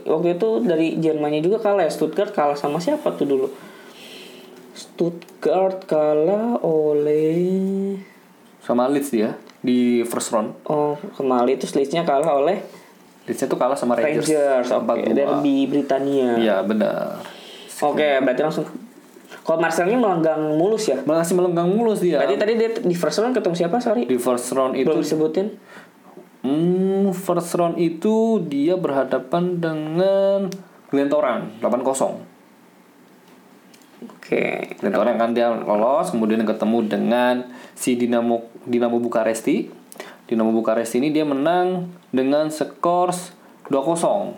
[0.05, 1.90] Waktu itu dari Jermannya juga kalah ya.
[1.90, 3.47] Stuttgart kalah sama siapa tuh dulu?
[4.73, 7.97] Stuttgart kalah oleh
[8.61, 10.55] sama Leeds dia di first round.
[10.64, 12.62] oh kembali terus Leedsnya kalah oleh
[13.26, 14.26] Leedsnya tuh kalah sama Rangers.
[14.26, 14.68] Rangers.
[14.74, 15.14] Oke, 4-2.
[15.14, 16.30] derby Britania.
[16.38, 17.22] Iya, benar.
[17.82, 18.66] Oke, berarti langsung
[19.42, 21.02] kalau Marcelnya melenggang mulus ya.
[21.02, 22.22] Masih melenggang mulus dia.
[22.22, 23.76] Berarti tadi dia di first round ketemu siapa?
[23.82, 24.06] Sorry.
[24.06, 25.46] di first round itu Belum disebutin.
[26.42, 30.46] Hmm, first round itu dia berhadapan dengan
[30.94, 32.22] Glentoran 8-0.
[34.06, 34.78] Oke.
[34.78, 37.35] Glentoran kan dia lolos, kemudian ketemu dengan
[37.74, 39.82] si Dinamo Dinamo Bukaresti.
[40.26, 43.11] Dinamo Bukaresti ini dia menang dengan skor
[43.68, 44.35] 2-0.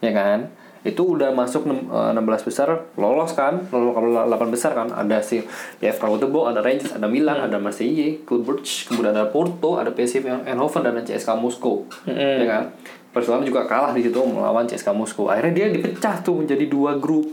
[0.00, 0.52] Ya kan?
[0.86, 3.58] Itu udah masuk nem- eh, 16 besar, lolos kan?
[3.74, 5.42] Lolos kalau 8 besar kan ada si
[5.82, 10.46] PSV Göteborg, ada Rangers, ada Milan, ada Marseille, Club Brugge, kemudian ada Porto, ada PSV
[10.46, 11.82] Eindhoven dan ada CSKA Moskow.
[12.06, 12.62] Ya kan?
[13.10, 15.26] Barcelona juga kalah di situ melawan CSKA Moskow.
[15.26, 17.26] Akhirnya dia dipecah tuh menjadi dua grup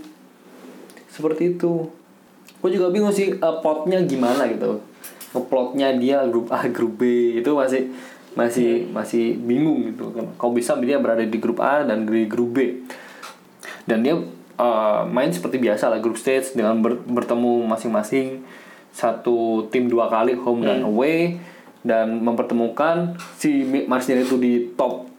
[1.05, 1.85] seperti itu
[2.57, 4.81] gue juga bingung sih eh, plotnya gimana gitu
[5.33, 7.35] ngeplotnya dia grup A grup B.
[7.41, 7.89] Itu masih
[8.33, 10.09] masih masih bingung gitu.
[10.37, 12.85] Kau bisa dia berada di grup A dan di grup B.
[13.89, 14.15] Dan dia
[14.57, 18.45] eh, main seperti biasa lah grup stage dengan ber- bertemu masing-masing.
[18.93, 21.37] Satu tim dua kali home dan away.
[21.83, 25.11] Dan mempertemukan si Martial itu di top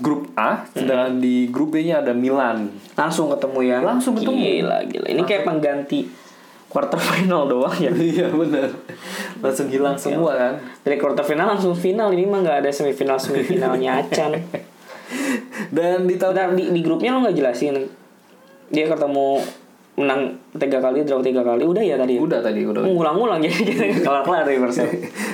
[0.00, 2.68] grup A sedangkan di grup B-nya ada Milan.
[2.96, 3.78] Langsung ketemu ya.
[3.80, 4.36] Langsung ketemu.
[4.36, 5.06] Gila, gila.
[5.08, 6.04] Ini kayak pengganti
[6.70, 7.90] quarter final doang ya.
[8.14, 8.70] Iya benar.
[9.42, 10.54] Langsung hilang semua kan.
[10.86, 12.14] Dari quarter final langsung final.
[12.14, 14.38] Ini mah nggak ada semifinal semifinalnya acan.
[15.74, 17.74] Dan di tahun Bentar, di, di grupnya lo nggak jelasin.
[18.70, 19.42] Dia ketemu
[19.98, 21.66] menang tiga kali, draw tiga kali.
[21.66, 22.16] Udah ya tadi.
[22.16, 22.22] ya?
[22.22, 22.86] udah tadi udah.
[22.86, 24.88] Ngulang-ngulang jadi kita kelar kelar dari Persib.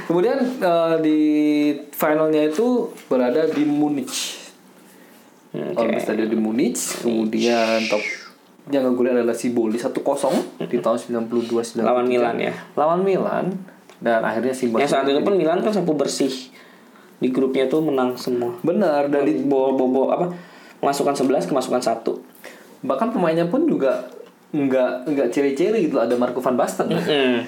[0.09, 1.21] Kemudian eh, di
[1.93, 4.49] finalnya itu berada di Munich.
[5.53, 5.77] Oke.
[5.77, 6.81] Olympic Stadium di Munich.
[7.05, 8.26] Kemudian top
[8.67, 9.95] yang ngegolin adalah si Boli 1-0
[10.67, 11.83] di tahun 92 93.
[11.83, 12.53] Lawan Milan ya.
[12.75, 13.45] Lawan Milan
[13.99, 16.31] dan akhirnya si Yang saat itu pun Milan kan sapu bersih
[17.17, 18.53] di grupnya tuh menang semua.
[18.61, 20.35] benar dan di- Bobo bobo apa?
[20.79, 22.21] Kemasukan 11, kemasukan satu.
[22.79, 24.05] bahkan pemainnya pun juga
[24.49, 26.87] nggak nggak ciri-ciri gitu ada Marco van Basten.
[26.93, 27.43] Hmm.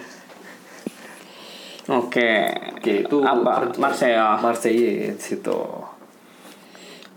[1.88, 2.30] Oke.
[2.74, 3.72] Oke, itu apa?
[3.76, 4.18] Marseille.
[4.38, 5.56] Marseille situ.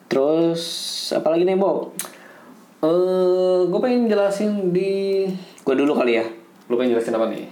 [0.07, 0.61] Terus
[1.11, 1.91] apa lagi nih, Bob?
[2.81, 5.29] Eh, gue pengen jelasin di
[5.61, 6.25] Gue dulu kali ya.
[6.65, 7.45] Lu pengen jelasin apa nih?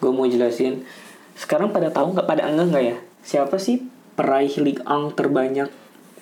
[0.00, 0.80] Gue mau jelasin.
[1.36, 2.96] Sekarang pada tahu nggak pada enggak nggak ya?
[3.20, 3.84] Siapa sih
[4.16, 5.68] peraih Ligue 1 terbanyak?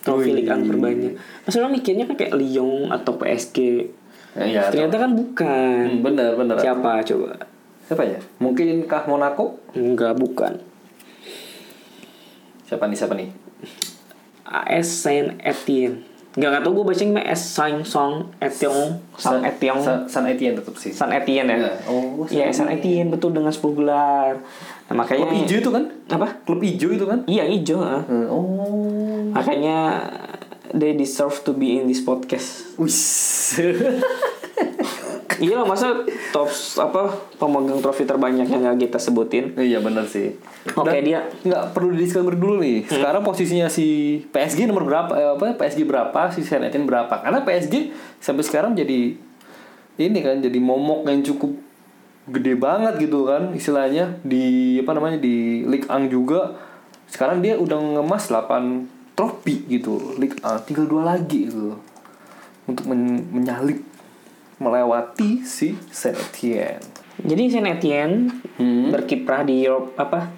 [0.02, 0.34] Trofi.
[0.34, 1.12] Ligue 1 terbanyak.
[1.46, 3.58] Maksudnya mikirnya kan kayak Lyon atau PSG.
[4.34, 4.62] Ya, iya.
[4.66, 5.84] Ternyata kan bukan.
[5.94, 6.58] Hmm, bener bener.
[6.58, 7.38] Siapa coba?
[7.86, 8.18] Siapa ya?
[8.42, 9.62] Mungkinkah Monaco?
[9.78, 10.58] Enggak, bukan.
[12.66, 12.98] Siapa nih?
[12.98, 13.30] Siapa nih?
[14.42, 16.13] AS Saint Etienne.
[16.34, 20.58] Nggak tahu gue bacanya mah S Saint Song Etienne, Saint San- Etienne, San, San Etienne
[20.58, 20.90] tetap sih.
[20.90, 21.56] Saint Etienne ya.
[21.56, 21.72] Iya.
[21.86, 24.42] Oh, Iya, Saint Etienne betul dengan 10 gelar.
[24.84, 25.84] Nah, makanya Klub hijau itu kan?
[26.10, 26.26] apa?
[26.42, 27.22] Klub hijau itu kan?
[27.24, 27.78] Iya, hijau.
[27.78, 29.30] Hmm, Oh.
[29.30, 30.10] Makanya
[30.70, 32.66] they deserve to be in this podcast.
[32.76, 32.98] Wis.
[35.42, 36.46] iya masa top
[36.78, 37.02] apa
[37.36, 39.54] pemegang trofi terbanyak yang nggak kita sebutin.
[39.58, 40.34] iya bener sih.
[40.72, 42.86] Oke, Dan dia nggak perlu di disclaimer dulu nih.
[42.86, 45.12] Sekarang posisinya si PSG nomor berapa?
[45.18, 45.44] Eh, apa?
[45.58, 46.30] PSG berapa?
[46.30, 47.10] Si Saint Etienne berapa?
[47.18, 47.90] Karena PSG
[48.22, 49.18] sampai sekarang jadi
[49.98, 51.54] ini kan jadi momok yang cukup
[52.24, 56.56] gede banget gitu kan istilahnya di apa namanya di Ligue 1 juga
[57.04, 61.76] sekarang dia udah ngemas 8 trofi gitu Ligue 1 tinggal dua lagi gitu
[62.64, 63.84] untuk men- menyalip
[64.56, 66.82] melewati si Saint Etienne.
[67.16, 68.90] Jadi Saint Etienne Hmm.
[68.90, 70.30] berkiprah di Europe apa?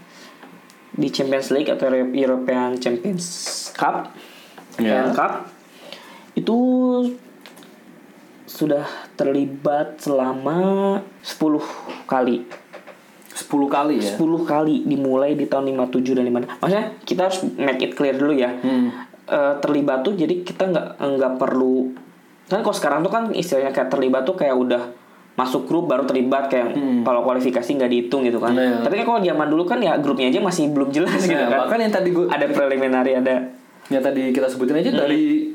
[0.91, 3.25] Di Champions League atau Euro- European Champions
[3.73, 4.09] Cup,
[4.77, 5.05] Ya.
[5.05, 5.33] European Cup.
[6.33, 6.57] Itu
[8.47, 10.57] sudah terlibat selama
[11.21, 11.61] 10
[12.07, 12.47] kali.
[13.29, 14.17] 10 kali ya?
[14.17, 18.33] 10 kali dimulai di tahun 57 dan 56 maksudnya kita harus make it clear dulu
[18.33, 18.49] ya.
[18.55, 18.89] Hmm.
[19.27, 21.93] Eh, terlibat tuh jadi kita nggak nggak perlu
[22.47, 24.83] kan kalau sekarang tuh kan istilahnya kayak terlibat tuh kayak udah
[25.35, 28.51] masuk grup baru terlibat kayak kalau kualifikasi nggak dihitung gitu kan.
[28.51, 31.47] Nah, tapi kan kalau zaman dulu kan ya grupnya aja masih belum jelas gitu Nah,
[31.47, 31.59] kan.
[31.67, 33.53] bahkan yang tadi gue ada preliminary ada
[33.87, 35.53] yang tadi kita sebutin aja dari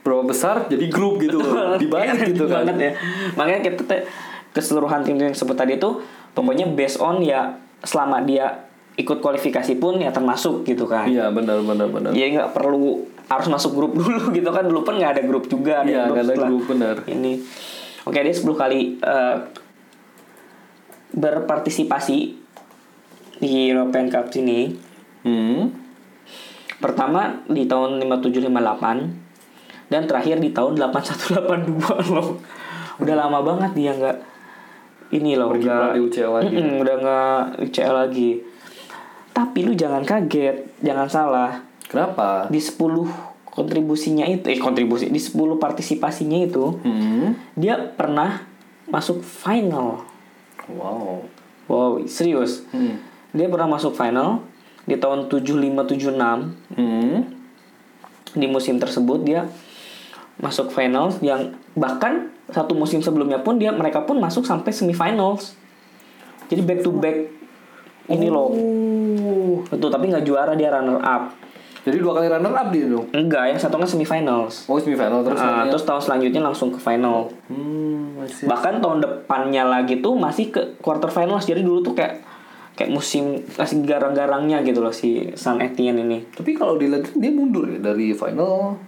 [0.00, 1.36] berapa besar jadi grup gitu.
[1.36, 2.62] Loh dibalik gitu kan.
[2.62, 2.90] banget ya.
[3.34, 4.06] Makanya kita
[4.52, 5.98] keseluruhan tim yang sebut tadi tuh
[6.30, 8.63] pokoknya based on ya selama dia
[8.94, 11.04] ikut kualifikasi pun ya termasuk gitu kan.
[11.04, 12.10] Iya benar benar benar.
[12.10, 14.62] Jadi nggak perlu harus masuk grup dulu gitu kan.
[14.62, 16.96] Dulu pun nggak ada grup juga Iya, nggak ada grup, benar.
[17.06, 17.42] ini.
[18.04, 19.36] Oke dia 10 kali eh,
[21.12, 22.18] berpartisipasi
[23.36, 24.92] di European Cup ini.
[25.24, 25.72] Hmm.
[26.74, 28.44] pertama di tahun 5758
[29.88, 31.80] dan terakhir di tahun 8182
[32.12, 32.36] loh.
[32.94, 34.16] Udah lama banget dia nggak
[35.10, 36.52] ini loh nggak- di UCL lagi.
[36.52, 38.30] Mm-mm, udah nggak UCL lagi
[39.34, 41.50] tapi lu jangan kaget jangan salah.
[41.90, 42.46] Kenapa?
[42.48, 42.78] Di 10
[43.50, 47.58] kontribusinya itu eh kontribusi di 10 partisipasinya itu hmm.
[47.58, 48.46] dia pernah
[48.86, 50.06] masuk final.
[50.70, 51.26] Wow.
[51.66, 52.64] Wow serius.
[52.70, 53.02] Hmm.
[53.34, 54.46] dia pernah masuk final
[54.86, 57.26] di tahun 7576 Hmm.
[58.38, 59.50] di musim tersebut dia
[60.38, 65.58] masuk finals yang bahkan satu musim sebelumnya pun dia mereka pun masuk sampai semifinals.
[66.50, 67.43] Jadi back to back
[68.06, 69.56] ini loh Oh.
[69.66, 71.32] betul tapi nggak juara dia runner up
[71.82, 73.04] Jadi dua kali runner up dia dong.
[73.10, 75.36] enggak yang satu kan semifinals Oh semifinal terus.
[75.36, 78.44] Namanya- terus tahun selanjutnya langsung ke final Hmm, masih.
[78.46, 82.24] bahkan tahun depannya lagi tuh masih ke quarter finals jadi dulu tuh kayak
[82.74, 87.64] kayak musim kasih garang-garangnya gitu loh si San Etienne ini Tapi kalau dilihat dia mundur
[87.66, 88.80] ya dari final.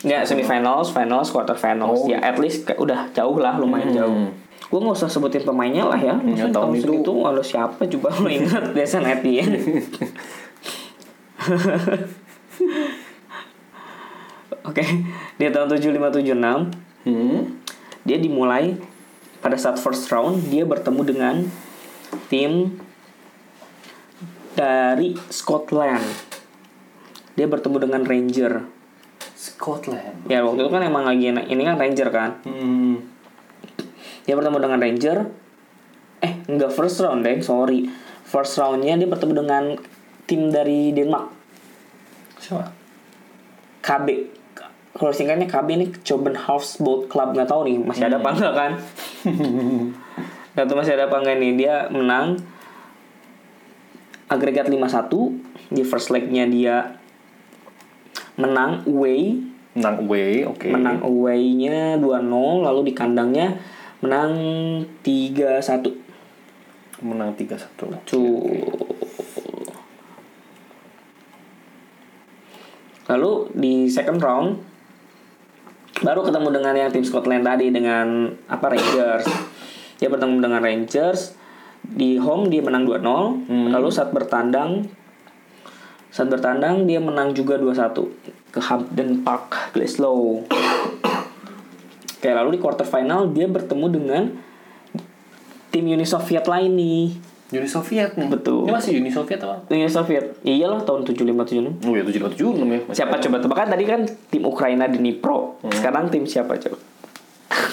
[0.00, 2.08] ya semifinals finals quarter finals Oh.
[2.08, 3.96] ya at least kayak udah jauh lah lumayan Hmm.
[3.96, 4.18] jauh
[4.62, 7.80] gue nggak usah sebutin pemainnya lah ya Ya, Maksudnya tahun tahun itu- itu ada siapa
[7.88, 9.58] coba lo ingat dia San Etienne
[14.62, 14.84] Oke,
[15.34, 16.70] di tahun 7576
[17.02, 17.58] Hmm.
[18.00, 18.78] dia dimulai
[19.38, 21.34] pada saat first round dia bertemu dengan
[22.28, 22.78] tim
[24.54, 26.06] dari Scotland.
[27.34, 28.62] Dia bertemu dengan Ranger.
[29.34, 30.30] Scotland.
[30.30, 32.30] Ya waktu itu kan emang lagi enak- ini kan Ranger kan.
[32.44, 33.02] Hmm.
[34.24, 35.18] Dia bertemu dengan Ranger.
[36.22, 37.90] Eh enggak first round deh, sorry.
[38.22, 39.64] First roundnya dia bertemu dengan
[40.24, 41.28] tim dari Denmark.
[42.38, 42.70] Siapa?
[43.82, 44.06] KB.
[44.92, 48.72] Kalau singkatnya KB ini Copenhagen Boat Club nggak tahu nih masih ada apa enggak kan?
[50.52, 52.36] Nggak tahu masih ada apa enggak nih dia menang
[54.28, 56.76] agregat 5-1 di first legnya dia
[58.36, 59.36] menang away
[59.72, 60.68] Menang away, oke.
[60.68, 62.28] menang away-nya 2-0
[62.60, 63.56] lalu di kandangnya
[64.02, 64.34] menang
[65.06, 66.02] 3-1
[67.02, 68.06] Menang 3-1.
[68.06, 68.46] Tuh.
[73.10, 74.48] Lalu di second round
[76.02, 79.26] baru ketemu dengan yang tim Scotland tadi dengan apa Rangers.
[79.98, 81.34] Dia bertemu dengan Rangers
[81.82, 83.50] di home dia menang 2-0.
[83.74, 84.86] Lalu saat bertandang
[86.14, 90.46] saat bertandang dia menang juga 2-1 ke Hampden Park Glasgow.
[92.22, 94.22] Oke, lalu di quarter final dia bertemu dengan
[95.74, 97.18] tim Uni Soviet lain nih.
[97.50, 98.30] Uni Soviet nih.
[98.30, 98.70] Betul.
[98.70, 99.66] Ini masih Uni Soviet apa?
[99.66, 100.38] Uni Soviet.
[100.46, 101.82] Iyalah tahun 75 76.
[101.82, 102.78] Oh ya 7576 ya.
[102.86, 104.00] Masih Siapa coba tebak kan tadi kan
[104.30, 105.58] tim Ukraina Dnipro.
[105.74, 106.78] Sekarang tim siapa coba?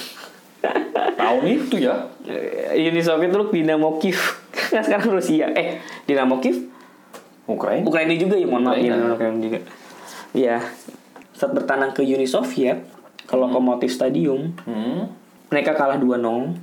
[1.21, 2.09] Tahun itu ya.
[2.25, 4.17] Eh, Uni Soviet dulu Dinamo Kiev.
[4.73, 5.53] Kan sekarang Rusia.
[5.53, 5.77] Eh,
[6.09, 6.57] Dinamo Kiev
[7.45, 7.85] Ukraina.
[7.85, 9.13] Ukraina juga ya, mohon maaf Ukraina.
[9.13, 9.59] Ukraina juga.
[10.33, 10.57] Iya.
[11.37, 12.97] Saat bertandang ke Uni Soviet
[13.29, 15.13] ke Lokomotiv Stadium, Hmm.
[15.53, 16.57] mereka kalah 2-0.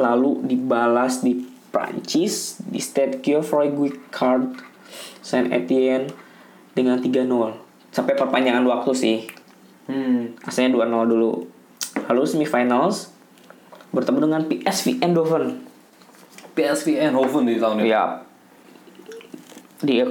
[0.00, 4.56] Lalu dibalas di Prancis di Stade Geoffroy Guichard
[5.20, 6.08] Saint Etienne
[6.72, 7.52] dengan 3-0.
[7.92, 9.18] Sampai perpanjangan waktu sih.
[9.90, 10.32] Hmm.
[10.40, 11.44] Aslinya 2-0 dulu.
[12.08, 13.12] Lalu semifinals
[13.92, 15.66] bertemu dengan PSV Eindhoven.
[16.54, 17.90] PSV Eindhoven di tahun itu.
[17.90, 18.22] Ya.
[19.82, 20.06] Dia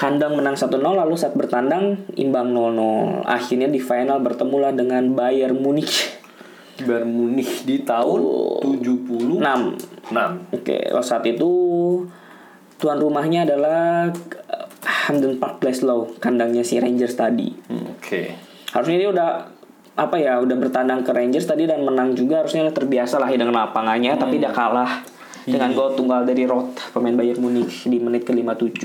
[0.00, 3.28] kandang menang 1-0 lalu saat bertandang imbang 0-0.
[3.28, 6.16] Akhirnya di final bertemulah dengan Bayern Munich
[6.84, 8.20] Bayern Munich di tahun
[8.64, 9.40] 76.
[10.08, 10.56] 6.
[10.56, 11.50] Oke, kalau saat itu
[12.80, 14.66] tuan rumahnya adalah eh,
[15.08, 17.52] Hampden Park Glasgow, kandangnya si Rangers tadi.
[17.68, 18.32] Hmm, Oke.
[18.72, 19.30] Harusnya dia udah
[20.00, 23.68] apa ya, udah bertandang ke Rangers tadi dan menang juga harusnya terbiasa lah ya dengan
[23.68, 25.04] lapangannya, tapi dia kalah
[25.44, 28.84] dengan gol tunggal dari Roth, pemain Bayern Munich di menit ke-57.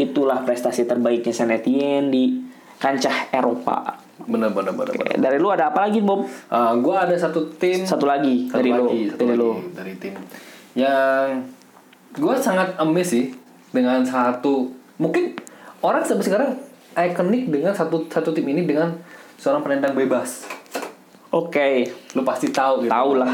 [0.00, 2.40] Itulah prestasi terbaiknya Saint Etienne di
[2.80, 4.00] kancah Eropa.
[4.24, 4.96] Benar benar benar.
[4.96, 5.12] benar.
[5.12, 6.24] Oke, dari lu ada apa lagi, Bob?
[6.48, 9.50] Ah, gua ada satu tim Satu lagi satu dari lu, lagi, satu dari lagi lu.
[9.76, 10.14] dari tim
[10.70, 11.42] yang
[12.10, 13.26] gue sangat amazed sih
[13.74, 15.34] dengan satu mungkin
[15.82, 16.50] orang sampai sekarang
[16.94, 18.94] ikonik dengan satu satu tim ini dengan
[19.34, 20.46] seorang penendang bebas
[21.30, 23.30] Oke, lu pasti tahu gitu tahu lah.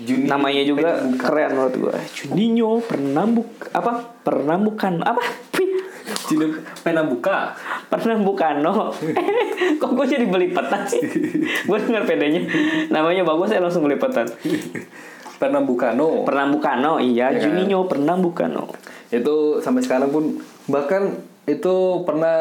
[0.00, 1.20] Juni Namanya juga Pernambukan.
[1.20, 1.94] keren menurut gue.
[2.16, 3.92] Juninho Pernambuk apa?
[4.24, 5.22] Pernambukan apa?
[6.26, 6.46] Juni
[6.80, 7.52] Penambuka
[7.86, 8.94] Pernambukano.
[9.80, 11.00] Kok gue jadi belipetan sih?
[11.66, 12.48] gue dengar pedenya.
[12.88, 14.26] Namanya bagus saya langsung belipetan.
[15.36, 17.32] Pernambukano Pernambukano, iya.
[17.32, 17.40] Ya kan?
[17.48, 18.68] Juninho Pernambukano.
[19.10, 20.38] itu sampai sekarang pun
[20.70, 22.38] bahkan itu pernah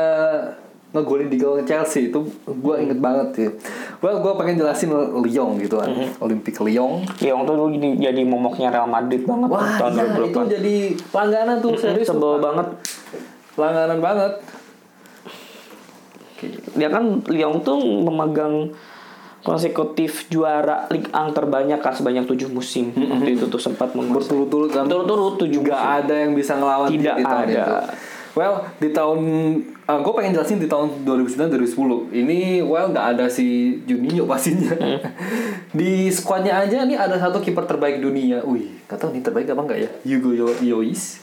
[0.90, 3.50] ngegolin di gawang Chelsea itu gue inget banget sih.
[4.02, 4.90] Well gue pengen jelasin
[5.22, 7.06] Lyon gitu kan, Olympic Lyon.
[7.22, 10.56] Ya waktu itu gini, jadi momoknya Real Madrid banget Wah tahun iya, itu 2008.
[10.58, 10.76] jadi
[11.14, 12.68] langganan tuh serius tuh, Sebel banget.
[13.54, 14.34] langganan banget.
[16.74, 18.72] Dia kan Lyon tuh memegang
[19.40, 22.92] konsekutif juara Ligue 1 terbanyak kan sebanyak 7 musim.
[22.96, 23.92] Waktu itu tuh sempat.
[23.92, 24.88] Berturut-turut kan.
[24.88, 25.98] Berturut-turut tujuh Nggak musim.
[26.02, 27.46] ada yang bisa ngelawan Tidak ada.
[27.46, 27.74] itu.
[28.40, 29.20] Well di tahun
[29.84, 34.72] gue pengen jelasin di tahun 2009 2010 ini well nggak ada si Juninho pastinya.
[34.80, 35.04] Hmm.
[35.80, 38.40] di squadnya aja nih ada satu kiper terbaik dunia.
[38.48, 39.90] Wih nggak tahu nih terbaik apa enggak ya?
[40.08, 41.20] Hugo Yo- Lloris.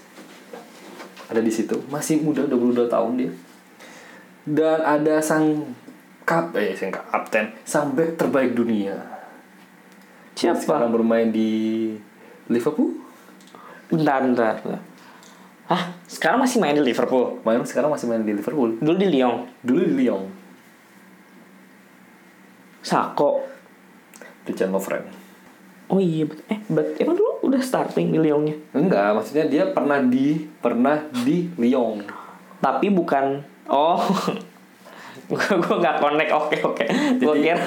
[1.33, 1.81] Ada di situ.
[1.89, 3.33] Masih muda 22 tahun dia.
[4.45, 5.73] Dan ada sang
[6.29, 7.57] kap eh sang kapten.
[7.65, 8.93] Sang back terbaik dunia.
[10.37, 10.61] Siapa?
[10.61, 11.97] sekarang bermain di
[12.53, 12.93] Liverpool.
[13.89, 14.21] Bentar.
[14.21, 14.61] bentar.
[15.67, 15.83] Hah?
[16.07, 17.43] Sekarang masih main di Liverpool?
[17.43, 19.51] main sekarang masih main di Liverpool Dulu di Lyon.
[19.61, 20.23] dulu di Lyon
[22.81, 23.43] Sako.
[24.45, 25.03] Dejan Lovren
[25.87, 28.59] Oh iya, bet- eh, bet, emang dulu udah starting di Lyonnya?
[28.73, 32.03] enggak maksudnya dia pernah di pernah di Lyon
[32.57, 34.03] Tapi bukan, oh,
[35.29, 36.31] gue gue nggak connect.
[36.33, 36.85] Oke oke.
[37.17, 37.63] Gue Jadi- kira.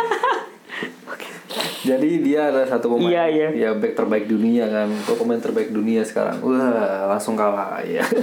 [1.80, 3.48] Jadi dia adalah satu pemain Iya, iya.
[3.56, 4.90] ya back terbaik dunia kan.
[5.06, 6.44] Kok pemain terbaik dunia sekarang.
[6.44, 8.04] Wah, langsung kalah ya.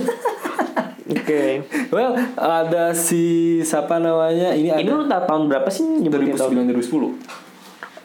[1.06, 1.62] Oke.
[1.88, 4.50] well, ada si siapa namanya?
[4.52, 6.66] Ini Ini lu ada tahu tahun berapa sih nyebutin tahun?
[6.66, 7.46] 2009 2010.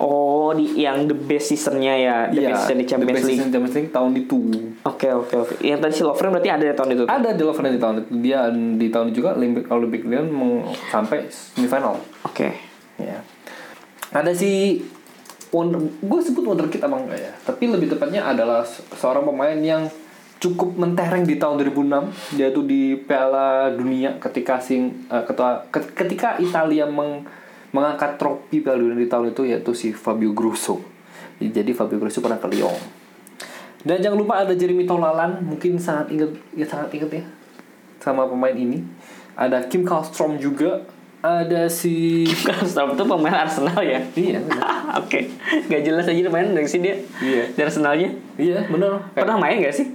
[0.02, 3.38] Oh, di yang the best seasonnya ya, the best season di Champions the best League.
[3.38, 4.40] season Champions League tahun itu.
[4.82, 5.54] Oke oke oke.
[5.62, 7.04] Yang tadi si Lovren berarti ada di tahun itu.
[7.06, 8.10] Ada di Lovren di tahun itu.
[8.18, 10.28] Dia di tahun itu juga Olympic Olympic Lyon
[10.90, 12.02] sampai semifinal.
[12.26, 12.50] Oke.
[12.98, 13.22] Ya.
[14.10, 14.82] Ada si
[15.52, 17.32] Wonder, gue sebut wonderkid apa enggak ya?
[17.44, 19.92] Tapi lebih tepatnya adalah se- seorang pemain yang
[20.40, 26.40] cukup mentereng di tahun 2006 yaitu di Piala Dunia ketika sing eh, ketua ke- ketika
[26.40, 27.28] Italia meng,
[27.72, 30.80] mengangkat trofi Piala Dunia di tahun itu yaitu si Fabio Grosso.
[31.38, 32.80] Jadi Fabio Grosso pernah ke Lyon.
[33.82, 37.24] Dan jangan lupa ada Jeremy Tolalan, mungkin sangat inget ya sangat inget ya
[37.98, 38.82] sama pemain ini.
[39.34, 40.86] Ada Kim Kallstrom juga,
[41.22, 42.26] ada si
[42.66, 44.02] Stop itu pemain Arsenal ya.
[44.18, 44.42] Iya.
[45.02, 45.30] Oke.
[45.70, 46.98] Gak jelas aja main dari sih dia.
[47.22, 47.54] Iya.
[47.54, 48.10] Dari Arsenalnya.
[48.42, 48.98] Iya, bener.
[49.14, 49.86] Pernah main gak sih?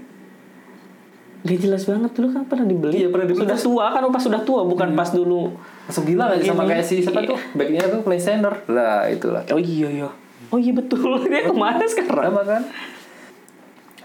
[1.43, 3.03] Gak jelas banget dulu kan pernah dibeli.
[3.03, 3.43] Iya, pernah dibeli.
[3.43, 5.51] Sudah tua kan pas sudah tua bukan pas dulu.
[5.91, 7.31] Langsung bilang aja sama kayak si siapa Iya.
[7.35, 8.55] tuh backnya tuh play center.
[8.71, 9.43] Lah itulah.
[9.51, 10.11] Oh iya iya.
[10.55, 11.03] Oh iya betul.
[11.31, 12.31] Dia ke mana sekarang?
[12.31, 12.63] Sama kan?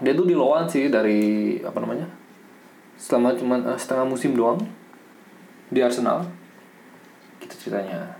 [0.01, 2.09] Dia tuh di loan sih dari apa namanya?
[2.97, 4.57] Selama cuman eh, setengah musim doang
[5.69, 6.25] di Arsenal.
[7.41, 8.15] Gitu ceritanya.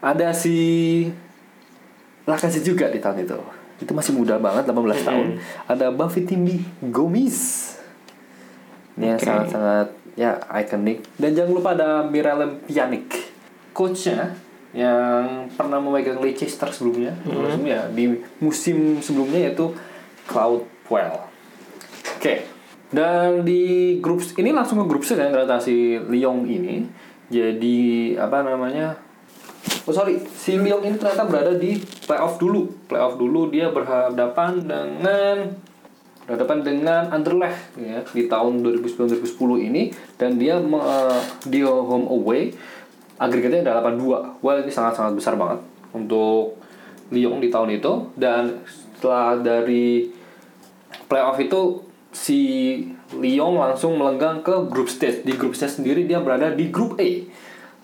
[0.00, 0.56] Ada si
[2.24, 3.38] Lacazette juga di tahun itu.
[3.76, 5.26] Itu masih muda banget, 18 tahun.
[5.68, 7.74] Ada Bafetimbi Gomis.
[8.96, 9.26] Ini yang Oke.
[9.28, 11.04] sangat-sangat ya ikonik.
[11.20, 13.28] Dan jangan lupa ada Miralem Pjanic.
[13.76, 14.32] Coachnya
[14.72, 19.72] yang pernah memegang Leicester sebelumnya, sebelumnya di musim sebelumnya yaitu
[20.24, 21.12] Claude Puel.
[22.16, 22.48] Oke.
[22.88, 26.88] Dan di grup ini langsung ke grup C kan ternyata si Lyon ini.
[27.30, 28.94] Jadi apa namanya?
[29.86, 32.66] Oh sorry, si Lyon ini ternyata berada di playoff dulu.
[32.90, 35.50] Playoff dulu dia berhadapan dengan
[36.26, 42.50] berhadapan dengan Anderlecht ya di tahun 2009-2010 ini dan dia me- eh, dia home away
[43.14, 44.42] agregatnya ada 8-2.
[44.42, 45.62] Well ini sangat-sangat besar banget
[45.94, 46.58] untuk
[47.14, 50.10] Lyon di tahun itu dan setelah dari
[51.06, 51.85] playoff itu
[52.16, 52.40] si
[53.12, 55.28] Lyon langsung melenggang ke grup stage.
[55.28, 57.08] Di grup stage sendiri dia berada di grup A.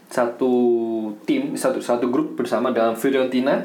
[0.08, 0.52] Satu
[1.28, 3.60] tim, satu satu grup bersama dengan Fiorentina,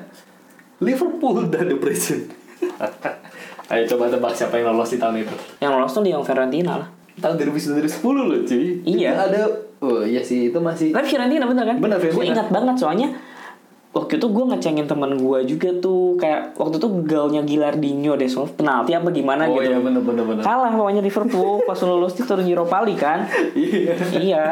[0.84, 2.28] Liverpool dan Debrecen.
[3.72, 5.36] Ayo coba tebak siapa yang lolos di tahun itu.
[5.60, 6.88] Yang lolos tuh Lyon Fiorentina lah.
[7.20, 8.68] Tahun 2010 loh cuy.
[8.84, 9.12] Iya.
[9.12, 9.42] Itu ada
[9.78, 11.78] Oh iya sih itu masih Tapi Fiorentina bener kan?
[11.78, 12.34] Bener, Gue Fiorentina.
[12.34, 13.08] ingat banget soalnya
[13.98, 18.46] waktu itu gue ngecengin teman gue juga tuh kayak waktu itu galnya Gilardino deh soal
[18.48, 19.74] penalti apa gimana Oh gitu.
[19.74, 20.42] iya bener bener bener.
[20.42, 23.26] Kalah pokoknya Liverpool pas lulus di turun Europa League kan.
[23.52, 23.94] Iya.
[24.14, 24.44] iya.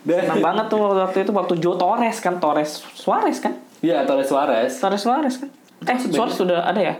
[0.00, 3.52] Dan Senang banget tuh waktu itu waktu Joe Torres kan Torres Suarez kan?
[3.78, 4.72] Iya Torres Suarez.
[4.74, 5.48] Torres Suarez kan?
[5.84, 6.94] Eh Suarez sudah ada ya?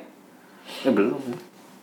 [0.84, 1.16] Eh belum.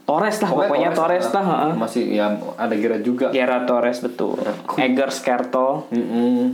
[0.05, 1.41] Torres lah pokoknya Torres lah.
[1.43, 1.73] heeh.
[1.73, 3.33] Masih ya ada Gerard juga.
[3.33, 4.38] Gerard Torres betul.
[4.77, 5.89] Eger Skertel.
[5.89, 6.53] Mm-mm.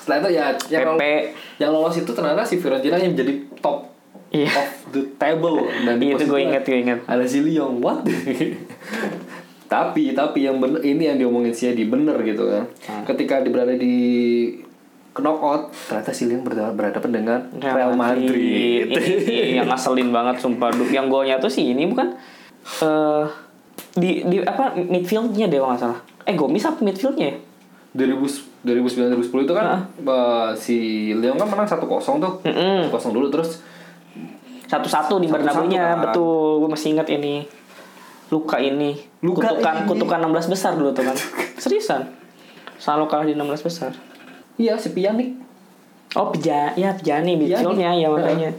[0.00, 1.36] Setelah itu ya yang, Pepe.
[1.58, 3.92] yang lolos itu ternyata si Fiorentina yang menjadi top
[4.32, 4.48] Iya.
[4.48, 6.98] of the table dan di Iya, itu gue itu ingat, gue ingat.
[7.04, 8.00] Ada si Lyon, what?
[9.72, 12.64] tapi tapi yang bener ini yang diomongin si Edi bener gitu kan.
[12.88, 13.04] Hmm.
[13.04, 13.96] Ketika dia berada di
[15.12, 18.88] knockout ternyata si Lyon berhadapan berhadapan dengan Real Madrid.
[18.88, 20.72] Ini yang ngeselin banget sumpah.
[20.88, 22.16] Yang golnya tuh sih ini bukan
[22.80, 23.24] eh
[23.92, 26.00] di di apa midfieldnya deh kalau nggak salah.
[26.24, 27.36] Eh Gomis apa midfieldnya ya?
[27.92, 29.66] 2000 2009 2010 itu kan
[29.98, 30.76] eh, si
[31.12, 31.82] Lyon kan menang 1-0
[32.18, 32.32] tuh.
[32.46, 32.88] Mm-mm.
[32.88, 33.58] 1-0 dulu terus
[34.64, 35.36] Satu-satu di Satu-satu
[35.68, 36.00] Bernabeu-nya, kan.
[36.08, 36.64] betul.
[36.64, 37.44] Gue masih ingat ini.
[38.32, 38.96] Luka ini.
[39.20, 39.88] Luka kutukan ini.
[39.88, 41.16] kutukan 16 besar dulu tuh kan.
[41.62, 42.08] Seriusan.
[42.80, 43.92] Selalu kalah di 16 besar.
[44.56, 45.32] iya si Pjanic
[46.12, 48.52] Oh, Pja, ya Pjani midfieldnya ya makanya.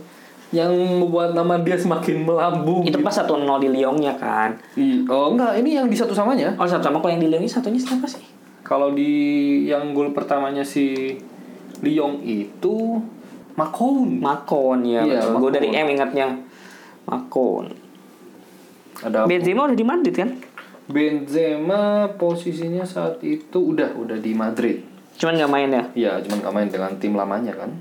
[0.49, 2.81] yang membuat nama dia semakin melambung.
[2.81, 3.29] Itu pas 1-0
[3.61, 4.57] di Lyonnya kan.
[5.05, 6.53] Oh enggak, ini yang di satu samanya.
[6.57, 8.21] Oh, sama kalau yang di Lyonnya satunya siapa sih?
[8.63, 9.11] Kalau di
[9.67, 11.15] yang gol pertamanya si
[11.83, 13.03] Lyon itu
[13.53, 14.17] Makon.
[14.17, 15.39] Makon ya, Iya, betul.
[15.45, 16.27] Gue dari M ingatnya.
[17.05, 17.69] Makon.
[19.03, 20.29] Ada Benzema udah di Madrid kan?
[20.87, 24.81] Benzema posisinya saat itu udah udah di Madrid.
[25.19, 25.83] Cuman nggak main ya?
[25.93, 27.71] Ya, cuman gak main dengan tim lamanya kan.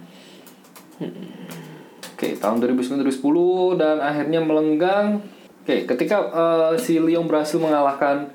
[2.13, 5.19] Oke, tahun 2009-2010 dan akhirnya melenggang.
[5.63, 8.31] Oke, ketika eh, si Lyon berhasil mengalahkan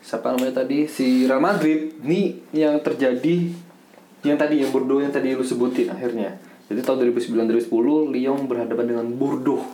[0.00, 3.52] siapa namanya tadi si Real Madrid, nih yang terjadi
[4.20, 6.36] yang tadi yang Bordeaux yang tadi lu sebutin akhirnya.
[6.70, 9.64] Jadi tahun 2009-2010 Lyon berhadapan dengan Bordeaux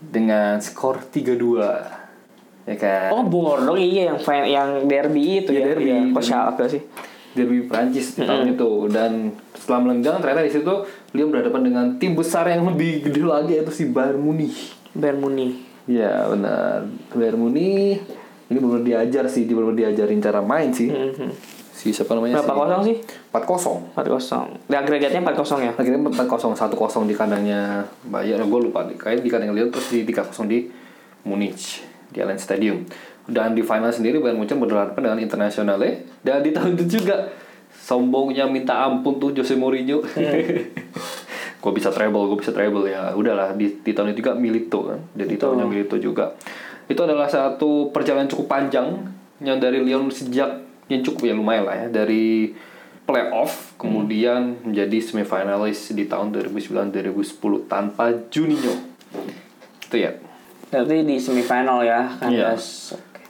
[0.00, 2.66] dengan skor 3-2.
[2.66, 3.10] Ya kan?
[3.14, 5.66] Oh Bordeaux iya yang fan, yang derby itu Iya, ya.
[5.74, 5.90] derby.
[6.14, 6.82] Kok siapa sih?
[7.36, 10.72] derby Prancis di tahun itu dan setelah melenggang ternyata di situ
[11.12, 14.72] Lyon berhadapan dengan tim besar yang lebih gede lagi yaitu si Bayern Munich.
[14.96, 15.60] Bayern Munich.
[15.84, 18.00] Ya benar Bayern Munich
[18.46, 20.86] ini benar diajar sih, benar diajarin cara main sih.
[20.90, 21.30] Mhm.
[21.76, 22.40] Si siapa namanya?
[22.40, 22.96] Berapa kosong sih?
[23.28, 23.92] 4-0.
[23.92, 24.64] 4-0.
[24.64, 25.72] Di agregatnya 4-0 ya?
[25.76, 30.48] Akhirnya 4-0 1-0 di kandangnya Bayern, gue lupa kayak di kandang Lyon terus di 3-0
[30.48, 30.72] di
[31.28, 32.86] Munich di Allianz Stadium.
[33.26, 37.28] Dan di final sendiri Bayern Munchen berhadapan dengan Internazionale dan di tahun itu juga
[37.74, 40.00] sombongnya minta ampun tuh Jose Mourinho.
[41.66, 43.10] gue bisa treble, gue bisa treble ya.
[43.12, 45.02] Udahlah di, di tahun itu juga Milito kan.
[45.18, 46.38] Jadi tahunnya Milito juga.
[46.86, 49.10] Itu adalah satu perjalanan cukup panjang
[49.42, 52.54] yang dari Lyon sejak yang cukup ya lumayan lah ya dari
[53.06, 58.74] playoff kemudian menjadi semifinalis di tahun 2009-2010 tanpa Juninho.
[59.86, 60.14] Itu ya.
[60.70, 62.58] Berarti di semifinal ya kan Iya.
[62.58, 63.22] Oke.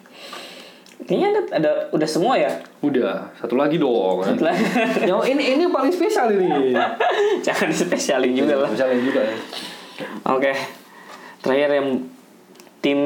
[1.06, 2.50] Kayaknya ada, ada udah semua ya.
[2.82, 4.34] Udah, satu lagi dong kan.
[4.34, 4.56] Setelah
[5.12, 6.74] yang ini ini yang paling spesial ini.
[7.46, 8.68] jangan dispesialin juga lah.
[8.72, 9.36] Spesialin juga ya.
[10.34, 10.52] Oke.
[11.44, 11.88] Terakhir yang
[12.80, 12.98] tim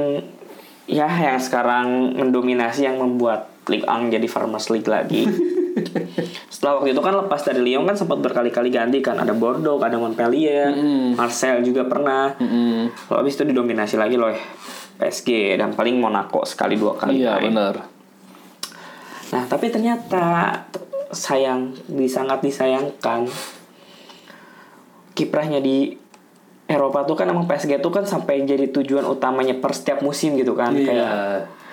[0.91, 5.23] ya yang sekarang mendominasi yang membuat Ligue 1 jadi Farmers League lagi.
[6.53, 9.97] Setelah waktu itu kan lepas dari Lyon kan sempat berkali-kali ganti kan ada Bordeaux, ada
[9.97, 10.75] Montpellier,
[11.15, 12.35] Marseille juga pernah.
[12.37, 12.91] Mm-mm.
[13.09, 14.35] Lalu habis itu didominasi lagi loh
[14.99, 17.23] PSG dan paling Monaco sekali dua kali.
[17.23, 17.75] Iya benar.
[19.31, 20.53] Nah, tapi ternyata
[21.15, 23.31] sayang, di sangat disayangkan
[25.15, 25.95] kiprahnya di
[26.71, 30.55] Eropa tuh kan emang PSG tuh kan sampai jadi tujuan utamanya per setiap musim gitu
[30.55, 30.87] kan Iya.
[30.87, 31.11] kayak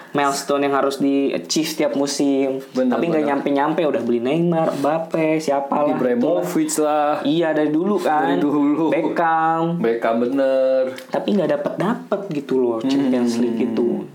[0.09, 3.29] milestone yang harus di achieve setiap musim Benar, tapi nggak benar.
[3.35, 7.21] nyampe nyampe udah beli Neymar, Mbappe, siapa lah Ibrahimovic lah.
[7.23, 8.89] iya dari dulu kan Dari dulu.
[8.89, 10.95] Beckham Beckham bener.
[11.07, 14.07] tapi nggak dapat dapat gitu loh Champions League gitu.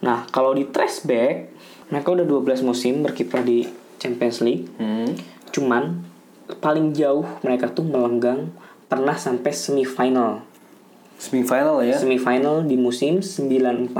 [0.00, 1.50] Nah kalau di trace back
[1.86, 3.64] mereka udah 12 musim berkiprah di
[3.96, 4.68] Champions League.
[4.76, 5.08] Hmm.
[5.48, 6.04] Cuman
[6.54, 8.52] paling jauh mereka tuh melenggang
[8.94, 10.46] pernah sampai semifinal.
[11.16, 11.98] Semifinal ya.
[11.98, 13.90] Semifinal di musim 94-95.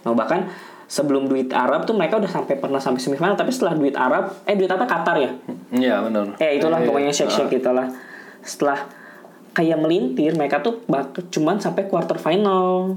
[0.00, 0.48] Nah bahkan
[0.86, 4.56] sebelum duit Arab tuh mereka udah sampai pernah sampai semifinal tapi setelah duit Arab eh
[4.56, 5.30] duit apa Qatar ya?
[5.70, 6.34] Iya benar.
[6.36, 7.92] Eh itulah Eh, pokoknya shake shake gitu lah.
[8.40, 8.88] Setelah
[9.50, 12.96] kayak melintir mereka tuh bak cuman sampai quarter final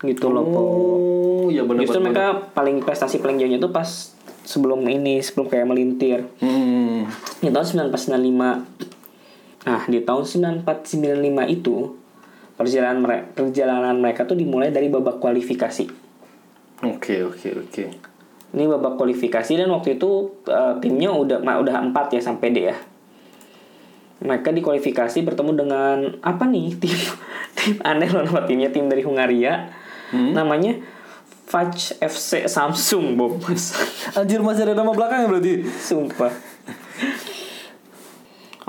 [0.00, 0.56] gitu loh Po.
[0.56, 1.84] Oh, iya benar.
[1.84, 3.84] Justru mereka paling prestasi paling jauhnya tuh pas
[4.42, 7.04] sebelum ini sebelum kayak melintir Hmm.
[7.38, 8.64] di tahun 1995.
[9.60, 11.76] Nah di tahun 9495 itu
[12.56, 15.84] perjalanan mereka perjalanan mereka tuh dimulai dari babak kualifikasi.
[16.84, 17.84] Oke oke oke.
[18.50, 22.58] Ini babak kualifikasi dan waktu itu eh, timnya udah ma- udah empat ya sampai D
[22.72, 22.76] ya.
[24.20, 26.96] Mereka di kualifikasi bertemu dengan apa nih tim
[27.56, 29.68] tim aneh loh nama timnya tim dari Hungaria.
[30.10, 30.74] Namanya
[31.46, 33.74] Faj FC Samsung Bob Mas.
[34.14, 35.62] Anjir masih ada nama belakangnya berarti.
[35.66, 36.30] Sumpah.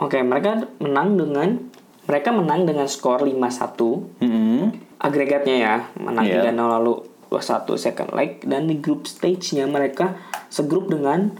[0.01, 1.69] Oke, mereka menang dengan
[2.09, 4.73] mereka menang dengan skor 5-1 Hmm.
[4.97, 6.49] agregatnya ya menang Iya.
[6.49, 6.93] 3-0 lalu
[7.29, 10.17] 2-1 second leg dan di group stage-nya mereka
[10.49, 11.31] segrup dengan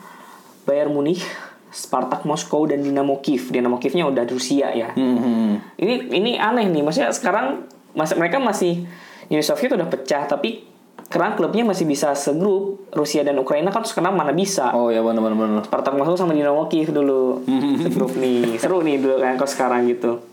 [0.64, 1.26] Bayern Munich,
[1.68, 3.50] Spartak Moskow dan Dinamo Kiev.
[3.50, 4.94] Dinamo Kiev-nya udah Rusia ya.
[4.94, 5.60] Hmm.
[5.76, 8.88] Ini ini aneh nih, maksudnya sekarang masa mereka masih
[9.28, 10.71] Uni Soviet udah pecah tapi
[11.12, 14.72] karena klubnya masih bisa segrup Rusia dan Ukraina kan sekarang mana bisa.
[14.72, 15.36] Oh ya benar benar.
[15.36, 15.64] Benar.
[15.68, 17.44] Spartak Moskow sama Dinamo Kiev dulu.
[17.84, 18.56] Segrup nih.
[18.56, 20.24] Seru nih dulu kan kalau sekarang gitu.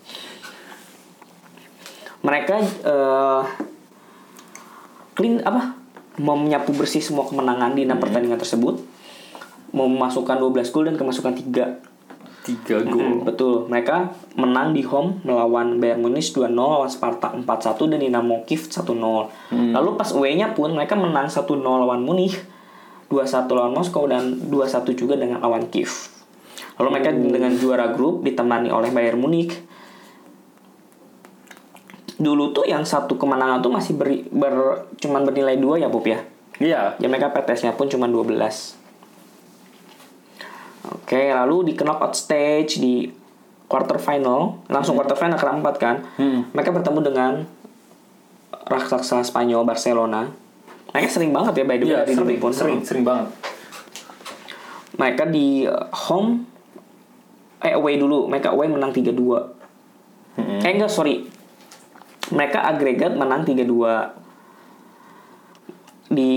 [2.22, 2.54] Mereka
[2.86, 3.42] eh
[5.18, 5.74] clean apa?
[6.22, 8.78] Mau menyapu bersih semua kemenangan di enam pertandingan tersebut.
[9.74, 11.87] Memasukkan 12 gol dan kemasukan 3
[12.48, 13.28] Tiga gol.
[13.28, 13.68] betul.
[13.68, 18.88] Mereka menang di home melawan Bayern Munich 2-0 lawan Spartak 4-1 dan Dinamo Kiev 1-0
[19.52, 22.40] lalu pas away-nya pun mereka menang 1-0 lawan Munich
[23.12, 26.18] 2-1 lawan Moskow dan 2-1 juga dengan lawan Kiev
[26.78, 29.50] lalu mereka dengan juara grup ditemani oleh Bayern Munich.
[32.18, 36.18] Dulu tuh yang satu kemenangan tuh masih beri, ber, cuman bernilai dua ya Bob ya?
[36.58, 36.98] Iya.
[36.98, 38.77] ya mereka PTS-nya pun cuma 12
[40.88, 43.08] Oke, lalu di knockout stage di
[43.68, 45.96] quarter final, langsung quarter final keempat kan.
[46.16, 46.48] Hmm.
[46.56, 47.32] Mereka bertemu dengan
[48.68, 50.28] raksasa Spanyol Barcelona.
[50.92, 52.52] Mereka sering banget ya by the way dari dulu sering, pun.
[52.52, 53.28] sering, sering banget.
[54.96, 56.48] Mereka di uh, home
[57.58, 59.58] eh away dulu, mereka away menang 3-2.
[60.38, 61.26] Eh enggak, sorry.
[62.30, 63.66] Mereka agregat menang 3-2.
[66.08, 66.34] Di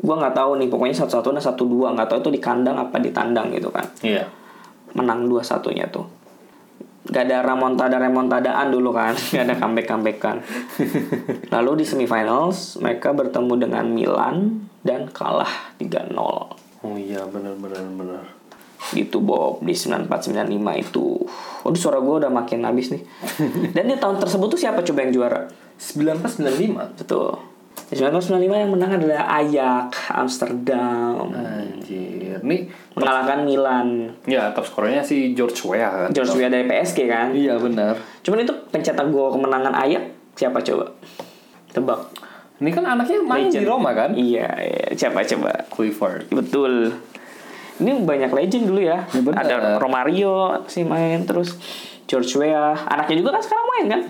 [0.00, 2.96] gua nggak tahu nih, pokoknya satu-satu nah satu dua nggak tahu itu di kandang apa
[2.98, 3.84] di tandang gitu kan.
[4.00, 4.24] Iya.
[4.96, 6.04] Menang dua satunya tuh.
[7.10, 10.36] Gak ada remontada remontadaan dulu kan, gak ada comeback comebackan.
[11.54, 16.16] Lalu di semifinals mereka bertemu dengan Milan dan kalah 3-0
[16.80, 18.24] Oh iya, benar benar benar.
[18.96, 20.48] gitu Bob di 9495
[20.80, 21.06] itu.
[21.62, 23.04] Waduh suara gue udah makin habis nih.
[23.76, 25.40] Dan di tahun tersebut tuh siapa coba yang juara?
[25.76, 26.96] 1995.
[26.96, 27.36] Betul.
[27.88, 32.42] Di 1995 yang menang adalah Ajax Amsterdam Anjir.
[32.44, 34.12] Nih, mengalahkan Milan.
[34.28, 36.08] ya top skornya si George Weah kan.
[36.12, 37.32] George Weah dari PSG kan.
[37.32, 37.96] Iya, benar.
[38.20, 40.04] Cuman itu pencetak gol kemenangan Ajax
[40.36, 40.92] siapa coba?
[41.70, 42.00] Tebak.
[42.60, 43.68] Ini kan anaknya main di Legend.
[43.72, 44.10] Roma kan?
[44.12, 44.86] Iya, iya.
[44.92, 45.64] siapa coba?
[45.72, 46.28] Clifford.
[46.28, 46.92] Betul.
[47.80, 49.08] Ini banyak legend dulu ya.
[49.08, 49.40] Ya, benar.
[49.40, 51.56] Ada Romario sih main terus
[52.04, 52.76] George Weah.
[52.76, 54.00] Anaknya juga kan sekarang main kan?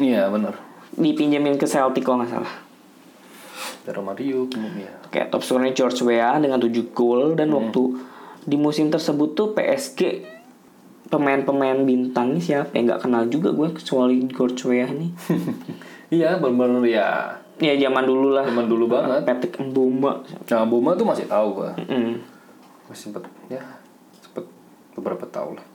[0.00, 0.56] Iya, benar.
[0.96, 2.67] Dipinjemin ke Celtic kalau nggak salah.
[3.88, 4.92] Ada Romario kemudian.
[5.08, 7.56] Kayak top skornya George Weah dengan 7 gol dan Hmm.
[7.64, 7.82] waktu
[8.44, 10.28] di musim tersebut tuh PSG
[11.06, 12.68] pemain-pemain bintangnya siapa?
[12.70, 15.10] Ya nggak kenal juga gue kecuali George Weah nih.
[16.08, 17.36] Iya, benar-benar ya.
[17.58, 18.40] ya zaman dulu lah.
[18.42, 19.24] Zaman dulu banget.
[19.24, 20.24] Patrick Mboma.
[20.24, 21.76] Nah, Buma tuh masih tahu gua.
[21.76, 22.24] Mm.
[22.88, 23.60] Masih sempet ya,
[24.18, 24.48] sempet
[24.92, 25.66] beberapa tahun lah.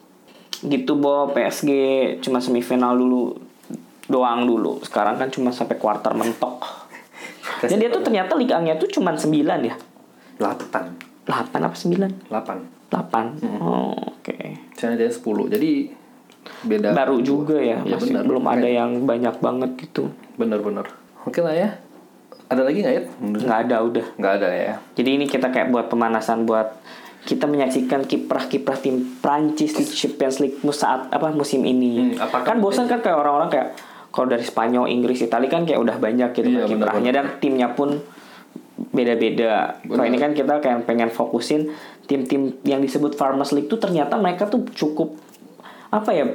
[0.63, 1.69] gitu Bob PSG
[2.17, 3.37] cuma semifinal dulu
[4.03, 6.82] doang dulu sekarang kan cuma sampai kuarter mentok
[7.69, 9.29] dan dia tuh ternyata liganya tuh cuma 9
[9.63, 9.75] ya
[10.39, 11.29] 8.
[11.29, 12.91] 8 apa 9 8.
[12.91, 14.37] 8 oh, oke
[14.75, 15.23] Saya ada 10.
[15.49, 15.71] Jadi
[16.67, 16.91] beda.
[16.91, 18.23] baru juga ya, Iya, masih benar.
[18.27, 20.85] belum ada yang banyak banget gitu Bener-bener.
[21.23, 21.69] Oke lah ya.
[22.51, 23.03] Ada lagi nggak ya?
[23.23, 24.73] nggak ada udah Nggak ada ya.
[24.93, 26.75] jadi ini kita kayak buat pemanasan buat
[27.23, 32.11] kita menyaksikan kiprah-kiprah tim Prancis di Champions League saat apa musim ini.
[32.11, 33.67] Hmm, kan bosan kan kayak orang-orang kayak
[34.13, 37.73] kalau dari Spanyol, Inggris, Italia kan kayak udah banyak gitu Iya, kan kiprahnya dan timnya
[37.73, 37.97] pun
[38.87, 39.81] beda-beda.
[39.81, 44.45] Kalau ini kan kita kayak pengen fokusin tim-tim yang disebut Farmers League tuh ternyata mereka
[44.45, 45.17] tuh cukup
[45.89, 46.25] apa ya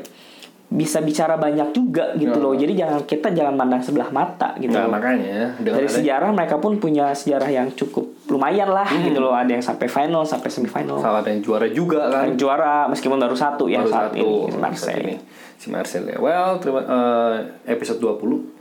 [0.69, 2.43] bisa bicara banyak juga gitu Ya.
[2.43, 2.53] loh.
[2.53, 4.71] Jadi jangan kita jangan pandang sebelah mata gitu.
[4.71, 9.03] Nah, loh makanya dari ada- sejarah mereka pun punya sejarah yang cukup lumayan lah Hmm.
[9.03, 12.29] gitu loh ada yang sampai final sampai semifinal salah ada yang juara juga kan.
[12.29, 15.17] yang juara meskipun baru satu ya Baru saat satu, ini saat Marseille ini.
[15.57, 16.07] Si Marseille.
[16.07, 16.17] ya.
[16.19, 17.35] Well, terima eh,
[17.67, 18.21] episode 20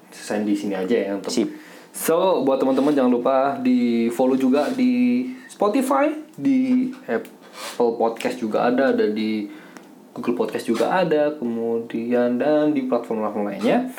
[0.09, 1.51] selesai di sini aja ya untuk Sip.
[1.91, 8.91] So, buat teman-teman jangan lupa di follow juga di Spotify, di Apple Podcast juga ada,
[8.91, 9.49] ada di
[10.11, 13.89] Google Podcast juga ada, kemudian dan di platform-platform lainnya.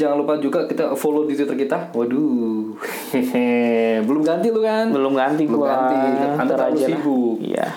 [0.00, 1.92] Jangan lupa juga kita follow di Twitter kita.
[1.92, 2.72] Waduh.
[4.08, 4.88] Belum ganti lu kan?
[4.88, 5.96] belum ganti Belum gua ganti.
[6.40, 7.36] Anda Ntar terlalu sibuk.
[7.44, 7.68] iya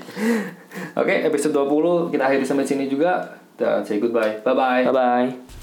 [1.02, 3.26] Oke, episode 20 kita akhiri sampai sini juga.
[3.58, 4.38] Dan say goodbye.
[4.46, 4.86] Bye-bye.
[4.86, 5.59] bye bye